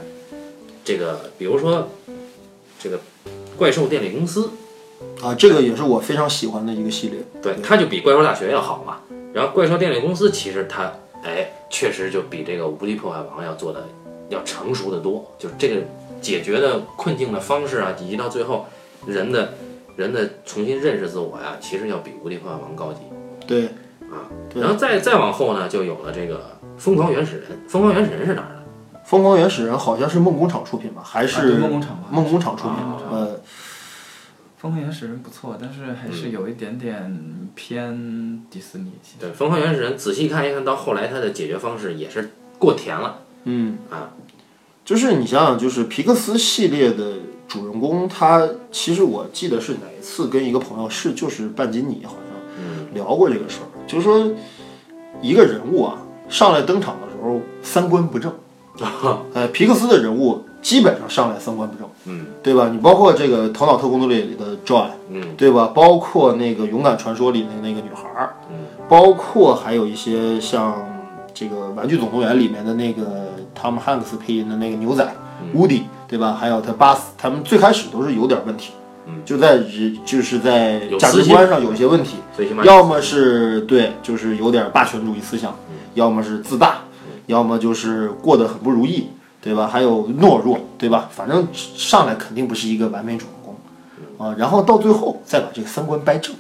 [0.85, 1.89] 这个比如说
[2.79, 3.01] 这个
[3.57, 4.51] 怪兽电力公司，
[5.23, 7.21] 啊，这个也是我非常喜欢的一个系列。
[7.41, 8.99] 对，它就比怪兽大学要好嘛。
[9.33, 10.93] 然后怪兽电力公司其实它，
[11.23, 13.89] 哎，确实就比这个无敌破坏王要做的
[14.29, 15.77] 要成熟的多，就是这个
[16.21, 18.67] 解决的困境的方式啊，以及到最后
[19.07, 19.55] 人的
[19.97, 23.01] 人的重新认识自我呀，其实要比无敌破坏王高级
[23.47, 23.67] 对，
[24.11, 24.29] 啊。
[24.55, 27.45] 然后再再往后呢，就有了这个疯狂原始人。
[27.69, 28.63] 疯狂原始人是哪儿的？
[29.07, 32.05] 《疯狂原始人》好像是梦工厂出品吧，还啊是对梦工厂吧。
[32.11, 32.73] 梦工厂出品？
[32.77, 33.41] 啊呃，
[34.57, 38.93] 疯狂原始人不错，但是还是有一点点偏迪士尼。
[39.21, 43.19] 对，疯狂原始人仔细看一看到后来它的解决方式也是过甜了。
[43.45, 44.09] 嗯啊，
[44.85, 47.13] 就是你想想，就是皮克斯系列的
[47.49, 54.31] 主人公，他其实我记得是哪一次跟一个朋友是就是半斤你好像嗯聊过这个事儿，就是说
[55.23, 58.33] 一个人物啊上来登场的时候三观不正，
[59.33, 62.69] 呃，皮克斯的人物基本上上来三观不正，嗯对吧？
[62.71, 65.73] 你包括这个《头脑特工队》里的 Joy，嗯对吧？
[65.75, 68.57] 包括那个《勇敢传说》里的那个女孩儿，嗯
[68.89, 70.75] 包括还有一些像
[71.33, 73.03] 这个《玩具总动员》里面的那个
[73.55, 76.37] 汤姆汉克斯配音的那个牛仔嗯 Woody，对吧？
[76.39, 78.73] 还有他巴斯，他们最开始都是有点问题，
[79.07, 82.17] 嗯就在人就是在价值观上有一些问题，
[82.65, 85.55] 要么是对，就是有点霸权主义思想，
[85.95, 86.79] 要么是自大，
[87.27, 89.09] 要么就是过得很不如意，
[89.41, 89.67] 对吧？
[89.67, 91.09] 还有懦弱，对吧？
[91.11, 96.35] 反正上来肯定不是一个完美主人公啊，然后到最后再把这个三观掰正。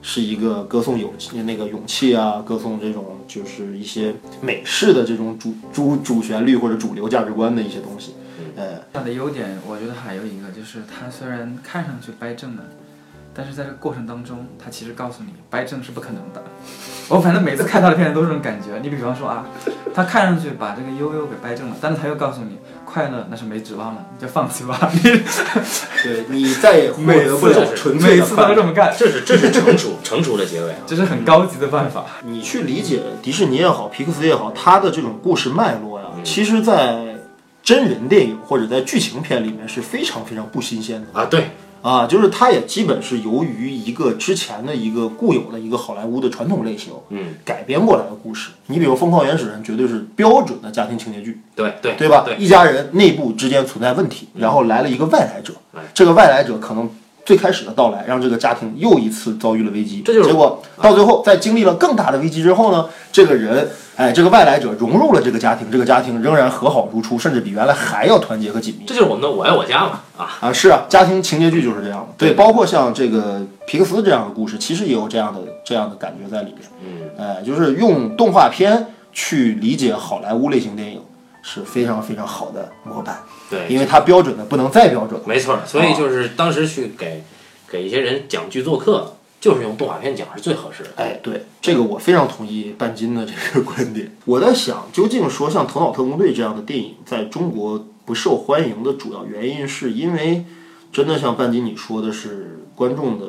[0.00, 8.14] 是一个歌颂勇气那个勇气啊，歌颂这种就是一些美式的这种主主主旋律或者主流价值观的一些东西，
[8.56, 12.62] 呃，它的优点，我觉得还有一个就是它虽然看上去掰正了，
[13.34, 16.42] 但是在这个过程当中，它其实告诉你掰正是不可能的。
[17.10, 18.78] 我反正每次看他的片子都是这种感觉。
[18.82, 19.46] 你比方说啊，
[19.94, 22.58] 他看上去把这个悠悠给掰正了，但是他又告诉你，
[22.90, 24.90] 快乐那是没指望了， 你就放弃吧。
[24.94, 25.00] 你
[26.02, 28.34] 对你再也获得不了纯粹每次。
[28.34, 30.78] 都这么干，这是这是成熟成熟的结尾啊。
[30.86, 32.06] 这是很高级的办法。
[32.24, 37.16] 你去理解迪士尼也好，皮克斯也好，它的这种故事脉络呀，其实，在
[37.62, 41.50] 真人电影或者在剧情片里面是非常非常不新鲜的啊，对，
[41.82, 48.50] 啊，就是它也基本是由于一个之前的一个固有的一个好莱坞的传统类型嗯，改编过来的故事。
[48.66, 51.40] 你比如《疯狂原始人》，绝对是标准的家庭情节剧。
[51.54, 52.22] 对对对吧？
[52.24, 56.88] 对，一家人内部之间存在问题，然后来了一个外来者哎，这个外来者可能
[57.28, 60.00] 最开始的到来，让这个家庭又一次遭遇了危机。
[60.00, 68.86] 这就是结果到最后，在经历了更大的危机之后呢，这个人，哎，这个外来者融入了这个家庭，这个家庭仍然和好如初，甚至比原来还要团结和紧密。
[68.86, 70.38] 这就是我们的我爱我家嘛啊。
[70.40, 72.06] 啊，是啊，家庭情节剧就是这样的。
[72.16, 76.62] 对，包括像这个皮克斯这样的故事，其实也有这样的这样的感觉在里面。
[76.82, 81.02] 嗯，哎，就是用动画片去理解好莱坞类型电影
[81.42, 83.18] 是非常非常好的模板。
[83.50, 85.26] 对，因为它标准的不能再标准了。
[85.26, 87.22] 没错儿，所以就是当时去给
[87.68, 90.90] 给一些人讲剧做客，就是用动画片讲是最合适的。
[90.96, 94.10] 哎，对，这个我非常同意半斤的这个观点。
[94.24, 100.44] 我在想，究竟说像《头脑特工队》这样的电影在中国不受欢迎的主要原因，是因为
[100.92, 103.26] 真的像半斤你说的是观众的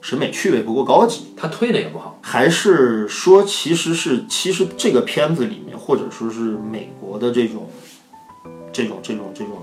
[0.00, 2.18] 审美趣味不够高级，他推的也不好。
[2.22, 7.68] 还是说其实是其实这个片子里面，或者说是美国的这种
[8.72, 9.58] 这种这种这种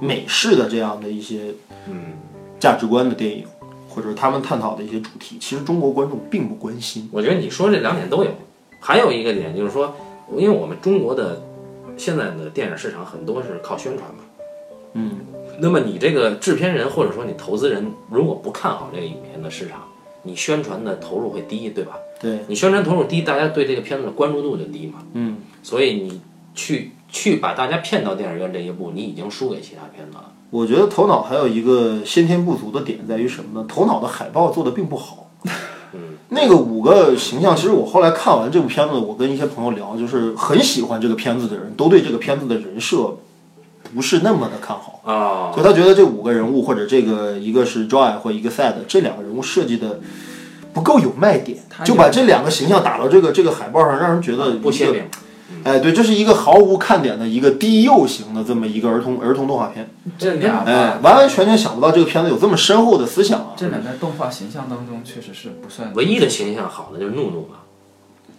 [0.00, 1.54] 美式的这样的一些
[1.88, 2.14] 嗯，
[2.60, 3.44] 价值观的电影，
[3.88, 7.08] 或者他们探讨的一些主题，其实中国观众并不关心。
[7.12, 8.30] 我觉得你说这两点都有。
[8.80, 9.96] 还有一个点就是说，
[10.36, 11.42] 因为我们中国的
[11.96, 14.24] 现在的电影市场很多是靠宣传嘛。
[14.92, 15.20] 嗯，
[15.58, 19.82] 那么你这个制片人或者说你投资人，如果不看好这个影片的市场，
[20.22, 21.96] 你宣传的投入会低，对吧？
[22.20, 25.02] 对，你宣传投入低，大家对这个片子的关注度就低嘛。
[25.14, 26.20] 嗯，所以你
[26.54, 30.32] 去去把大家骗到电影院这一步，你已经输给其他片子了。
[30.50, 33.66] 我觉得头脑还有一个先天不足的点在于什么呢？
[33.68, 35.30] 头脑的海报做的并不好。
[35.92, 43.16] 嗯，那个五个形象，其实我后来看完这部片子，我跟一些朋友聊，就是很喜欢这个片子的人，都对这个片子的人设
[43.94, 45.00] 不是那么的看好。
[45.04, 50.00] 啊、就他觉得这五个人物，或者这个一个是 Joy 或一个 Sad，这两个人物设计的
[50.72, 55.04] 不够有卖点，就把这两个形象打到这个这个海报上，让人觉得不鲜明。
[55.64, 59.88] 哎，对，这是一个毫无看点的一个低幼型的这么一个儿童儿童动画片。
[60.18, 63.52] 这两哎，完完全全想不到这个片子有这么深厚的思想啊！
[63.56, 67.60] 这两在动画形象当中确实是不算唯一的形象好的就是怒怒了。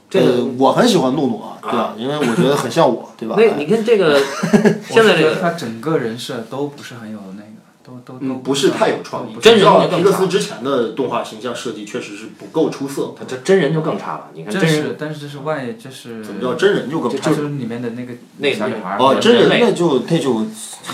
[0.08, 1.96] 这呃个，我很喜欢怒怒啊，对吧？
[1.98, 3.36] 因为我觉得很像我，对吧？
[3.40, 4.20] 那你看这个
[4.88, 7.35] 现在这个他整个人设都不是很有那个，
[8.06, 9.36] 都嗯，不是太有创意。
[9.42, 13.16] 真人就更差皮克斯之前的动画形象设计确实是不够出色。
[13.18, 14.30] 他这真人就更差了。
[14.34, 17.18] 你看这真人是，但是这是外，这是怎么叫真人就更差？
[17.24, 20.46] 它就是里面的那个那小女孩儿哦，真人那就那就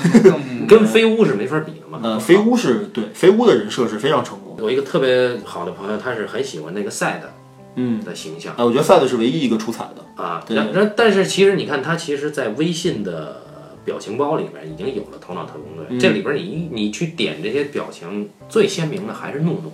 [0.68, 2.00] 跟飞屋是没法比的嘛。
[2.02, 4.64] 呃，飞屋是对飞屋的人设是非常成功的。
[4.64, 7.34] 我一个特别好的朋友，他是很喜欢那个赛的
[7.76, 10.24] 嗯，的形象哎，我觉得赛德是唯一一个出彩的。
[10.24, 10.42] 啊。
[10.46, 13.42] 对然然但是其实你看，他其实，在微信的
[13.84, 15.86] 表情包里边已经有了头脑特工队。
[15.90, 19.74] 嗯这里边你你去点这些表情，最鲜明的还是怒怒，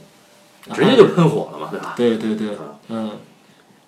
[0.74, 1.94] 直接就喷火了嘛，对吧？
[1.96, 2.50] 对对对，
[2.90, 3.12] 嗯，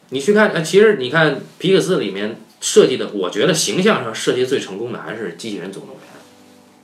[0.10, 5.98] 你去看，呃，其实你看皮克斯里面设计的，我觉得形象上设计最成功的还是《机器人总动员》。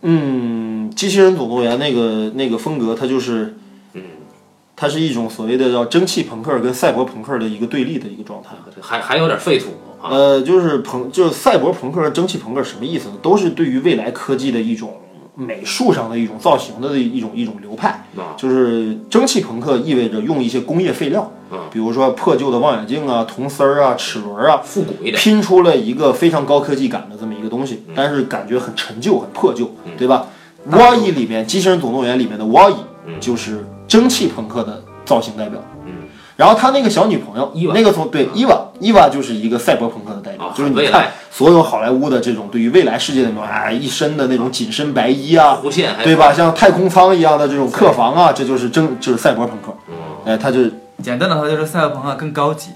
[0.08, 3.56] 嗯，机器人总动员那个那个风格，它就是，
[3.94, 4.02] 嗯，
[4.76, 8.50] 它是一种所谓的叫蒸汽朋克跟赛博朋克的一个对立的一个状态。
[8.82, 9.95] 还还有点废土啊。
[10.10, 13.16] 呃，就是朋就是赛博朋克、蒸汽朋克什么意思呢？
[13.22, 14.94] 都是对于未来科技的一种
[15.36, 18.06] 美术上的一种造型的一种一种流派。
[18.16, 25.16] 啊，就是蒸汽朋克意味着用一些工业废料，嗯比如说破旧的望远镜啊、铜丝儿啊、齿轮啊，复古一点。
[25.16, 30.28] 拼出了一个非常高科技感的这么一个东西，但是感觉很陈旧、很破旧，对吧？
[30.72, 32.76] 沃伊里面《机器人总动员》里面的沃伊
[33.20, 35.62] 就是蒸汽朋克的造型代表。
[36.36, 37.74] 嗯然后他那个小女朋友，伊娃。
[37.74, 46.34] 那个从对伊娃，伊娃就是一个赛博朋克的代表，啊就是你看所有好莱坞的这种对于未来世界的那种哎，一身的那种紧身白衣啊，弧线对吧？
[46.34, 50.60] 像太空舱一样的这种客房啊，这就是蒸就是赛博朋克，嗯哎，他就
[51.02, 52.72] 简单的说就是赛博朋克更高级，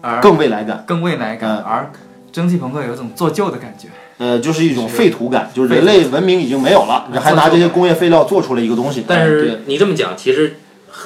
[0.00, 0.82] 而更未来感。
[0.86, 1.62] 更未来感，嗯。
[1.62, 1.90] 而
[2.32, 3.88] 蒸汽朋克有一种做旧的感觉。
[4.16, 9.04] 呃，就是一种废土感，就是人类文明已经没有了，你还拿这些工业废料做出来一个东西。
[9.06, 10.56] 但是你这么讲，其实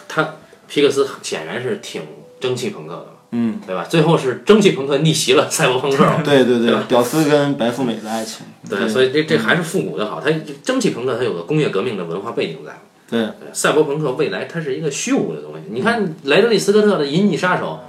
[0.06, 0.28] 他
[0.68, 2.02] 皮克斯显然是挺
[2.38, 3.84] 蒸汽朋克的嘛，嗯，对吧？
[3.84, 10.20] 最后是蒸汽朋克逆袭了赛博朋克， 对对对对，屌丝跟白富美的爱情， 对，所以这这还是复古的好。
[10.20, 10.30] 它
[10.62, 12.78] 蒸汽朋克它有个工业革命的文化背景在，
[13.10, 15.62] 对，对赛博朋克未来它是一个虚无的东西。
[15.70, 17.80] 你看莱德利·斯科特的《银翼杀手》，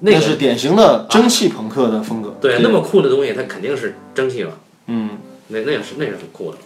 [0.00, 2.36] 那个是典型的蒸汽朋克的风格。
[2.40, 4.52] 对那么酷的东西，它肯定是蒸汽嘛，
[4.88, 5.10] 嗯，
[5.48, 6.58] 那那是那是很酷的。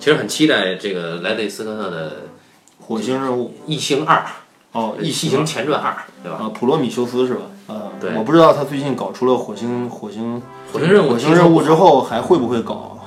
[0.00, 2.10] 其实很期待这个莱德利·斯科特的
[2.86, 4.16] 《火星任务异星二》
[4.72, 6.38] 哦，《异异形形前传二》，对吧？
[6.42, 7.42] 啊，普罗米修斯是吧？
[7.66, 12.98] 啊，对我不知道他最近搞出了火星火星火星任务火星任务之后还会不会搞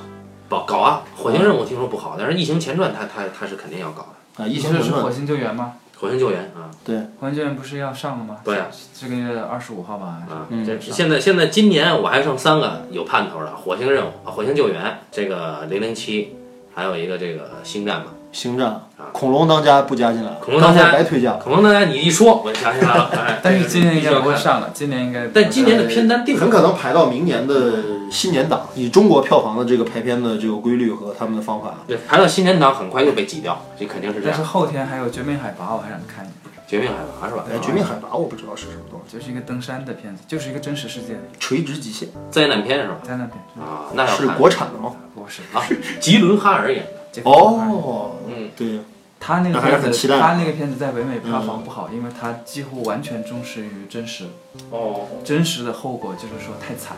[0.48, 1.02] 搞搞啊！
[1.16, 4.06] 火星任务听说不好，但是异形前传他他他是肯定要搞
[4.36, 4.44] 的。
[4.44, 4.46] 啊？
[4.48, 5.74] 异你形是火星救援吗？
[6.00, 8.38] 火星救援啊对火星救援不是要上了吗？
[8.44, 10.22] 对啊这个月二十五号吧？
[10.30, 10.46] 啊！
[10.48, 16.36] 嗯这现在现在今年我还剩三个有盼头的：火星任务、啊火星救援，这个零零七，
[16.74, 18.06] 还有一个这个星战嘛。
[18.38, 18.80] 星战，
[19.10, 21.38] 恐龙当家不加进来，恐龙当家白推荐了。
[21.38, 23.10] 恐龙当家你一说，我就想起来了。
[23.18, 24.36] 哎，但是今年应该不会。
[24.36, 25.26] 上了，今年应该。
[25.34, 27.82] 但今年的片单定很可能排到明年的
[28.12, 28.68] 新年档。
[28.76, 34.44] 以中国票房的这个排片的这个规律和他们的方法，对排到新年档很快又被挤掉，这肯定是这但是。
[34.44, 36.34] 后天还有《绝命海拔》，我还想看一眼。
[36.68, 37.44] 绝命海拔是吧？
[37.50, 42.98] 哎，《绝命海拔》我不知道是什么东西，就是一个登山的片子，就是一个真实世界的垂直极限灾难片是吧？
[43.02, 43.40] 灾难片。
[43.58, 44.92] 啊，那是国产的吗？
[45.12, 45.66] 不是啊，
[45.98, 46.97] 吉伦哈尔演的。
[47.18, 48.80] 这个哦，嗯，对，
[49.20, 54.26] 他那个片子，他那个片子在北美票房不好，因为他几乎完全忠实于真实。
[54.70, 56.96] 哦真实的后果就是说太惨。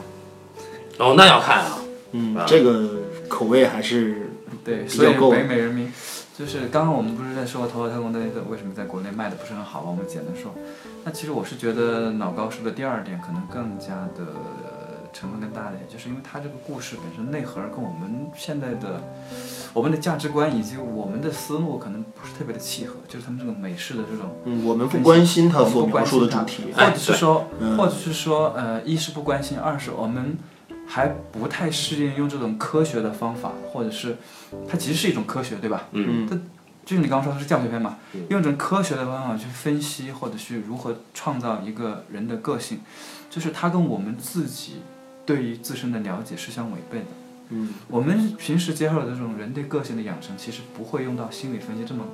[0.99, 1.65] 哦，那要看啊。
[1.65, 1.79] 啊，
[2.13, 2.91] 嗯这个
[3.29, 4.33] 口味还是
[4.65, 5.93] 对，所以北美人民
[6.37, 9.89] 就是刚刚我们不是在说《头号特工队》的为什么在国内卖的不是很好吗？
[9.91, 10.53] 我们简单说。
[11.05, 14.80] 那其实我是觉得老高说的第二点可能更加的呃
[15.13, 19.03] 成分更大一点，就是因为它这个故事本身内核跟我们现在的
[19.73, 24.31] 我们的价值观以及我们的思路可能不是特别的契合，就是他们这种美式的这种。
[24.45, 26.73] 嗯，我们不关心他所描述的主题。
[26.73, 30.37] 或者是说，嗯或者是说，呃，一是不关心，二是我们
[30.87, 34.17] 还不太适应用这种科学的方法，或者是
[34.69, 35.89] 它其实是一种科学，对吧？
[35.93, 36.37] 嗯它
[36.85, 42.81] 就是你刚刚说它是教学片嘛嗯，用一种科学的方法去分析，或者去如何创造一个人的个性，
[43.29, 44.83] 就是它跟我们自己
[45.31, 47.07] 对于自身的了解是相违背的。
[47.51, 52.05] 嗯我们平时接受的这种人对个性的养成，其实不会用到心理分析这么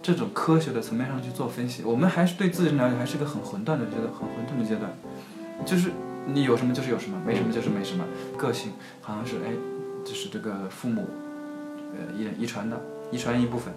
[0.00, 1.82] 这种科学的层面上去做分析。
[1.82, 4.88] 我们还是对自身了解还是个很混沌的阶段，很混沌的阶段，
[5.66, 5.90] 就是
[6.32, 8.04] 你有什么就是有什么，没什么就是没什么。
[8.38, 9.50] 个性好像是哎，
[10.04, 11.08] 就是这个父母
[11.96, 12.80] 呃遗遗传的，
[13.10, 13.74] 遗传一部分，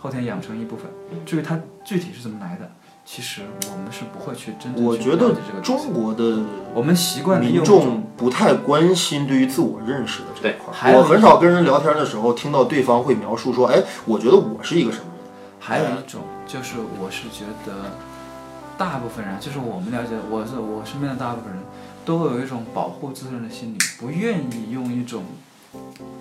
[0.00, 0.86] 后天养成一部分。
[1.24, 2.70] 至于它具体是怎么来的，
[3.04, 6.40] 其实我们是不会去真正去我觉得了解这个中国的
[6.74, 10.96] 我们习惯地民众不太关心对于自我认识的这一块儿。
[10.96, 15.30] 我很少跟人聊天的时候听到对方会描述说，哎，我觉得我是一个什么人。
[15.58, 17.90] 还有一种就是，我是觉得
[18.78, 21.62] 大部分人，就是我们了解，我是我身边的大部分人，
[22.04, 25.22] 都会有一种保护自身的心理，不愿意用一种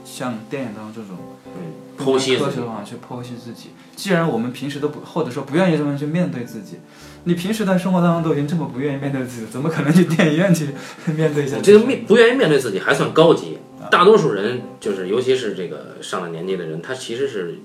[0.05, 2.49] 像电影当中这种嗯，剖析的。
[2.49, 3.69] 方法去剖析自己。
[3.95, 6.77] 既然我们平时都不，或者说不愿意这么去面对自己，
[7.25, 10.69] 你平时在生活当中都已经这么不愿意面对自己，怎么可能去电影院去
[11.13, 13.57] 面对一下你这个面不愿意面对自己还算高级，
[13.91, 17.59] 大多数人就是，尤其是这个上了年纪的人，他其实是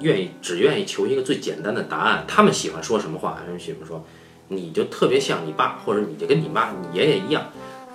[0.00, 2.24] 愿意只愿意求一个最简单的答案。
[2.28, 4.04] 他们喜欢说什么话，人喜欢说，
[4.48, 7.50] 你就特别像你爸，或者你就跟你妈、你爷爷一样，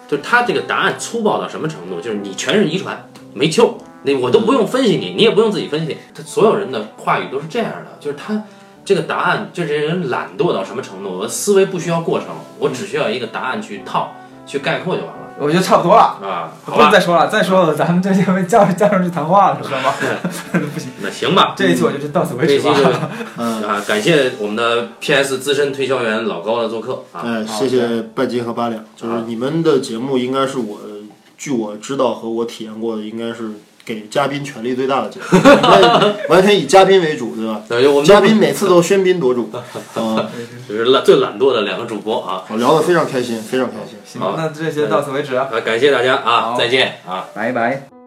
[0.08, 8.44] 就是他这个答案粗暴到什么程度，就是你全是遗传，没救，那我都不用分析你，你也不用自己分析，他所有人的话语都是这样的，就是他。
[8.86, 11.12] 这个答案，就这人懒惰到什么程度？
[11.20, 14.12] 我的思维不需要过程，我只需要一个答案去套、
[14.48, 16.18] 去概括就完了我觉得差不多了。
[16.24, 16.50] 啊。
[16.66, 19.94] 好不能吧，再说了，再说了，咱们这就被叫叫上去谈话了，知道吗？
[20.74, 23.12] 不行，那行吧，这一期我就到此为止吧。
[23.38, 27.22] 嗯，啊，感谢我们的 PS 资深推销员老高的做客啊。
[27.24, 30.80] 哎，谢谢半斤和八两，就是你们的节目应该是我，
[31.40, 33.50] 据我知道和我体验过的，应该是
[33.86, 37.64] 给嘉宾权力最大的节目，完完全以嘉宾为主，对吧？
[37.68, 40.30] 对，嘉宾每次都喧宾夺主，啊，
[40.68, 42.44] 就是懒最懒惰的两个主播啊。
[42.50, 44.20] 我聊得非常开心，非常开心。
[44.20, 47.26] 好，那这些到此为止啊，啊，感谢大家啊，再见啊。
[47.34, 47.99] 拜拜。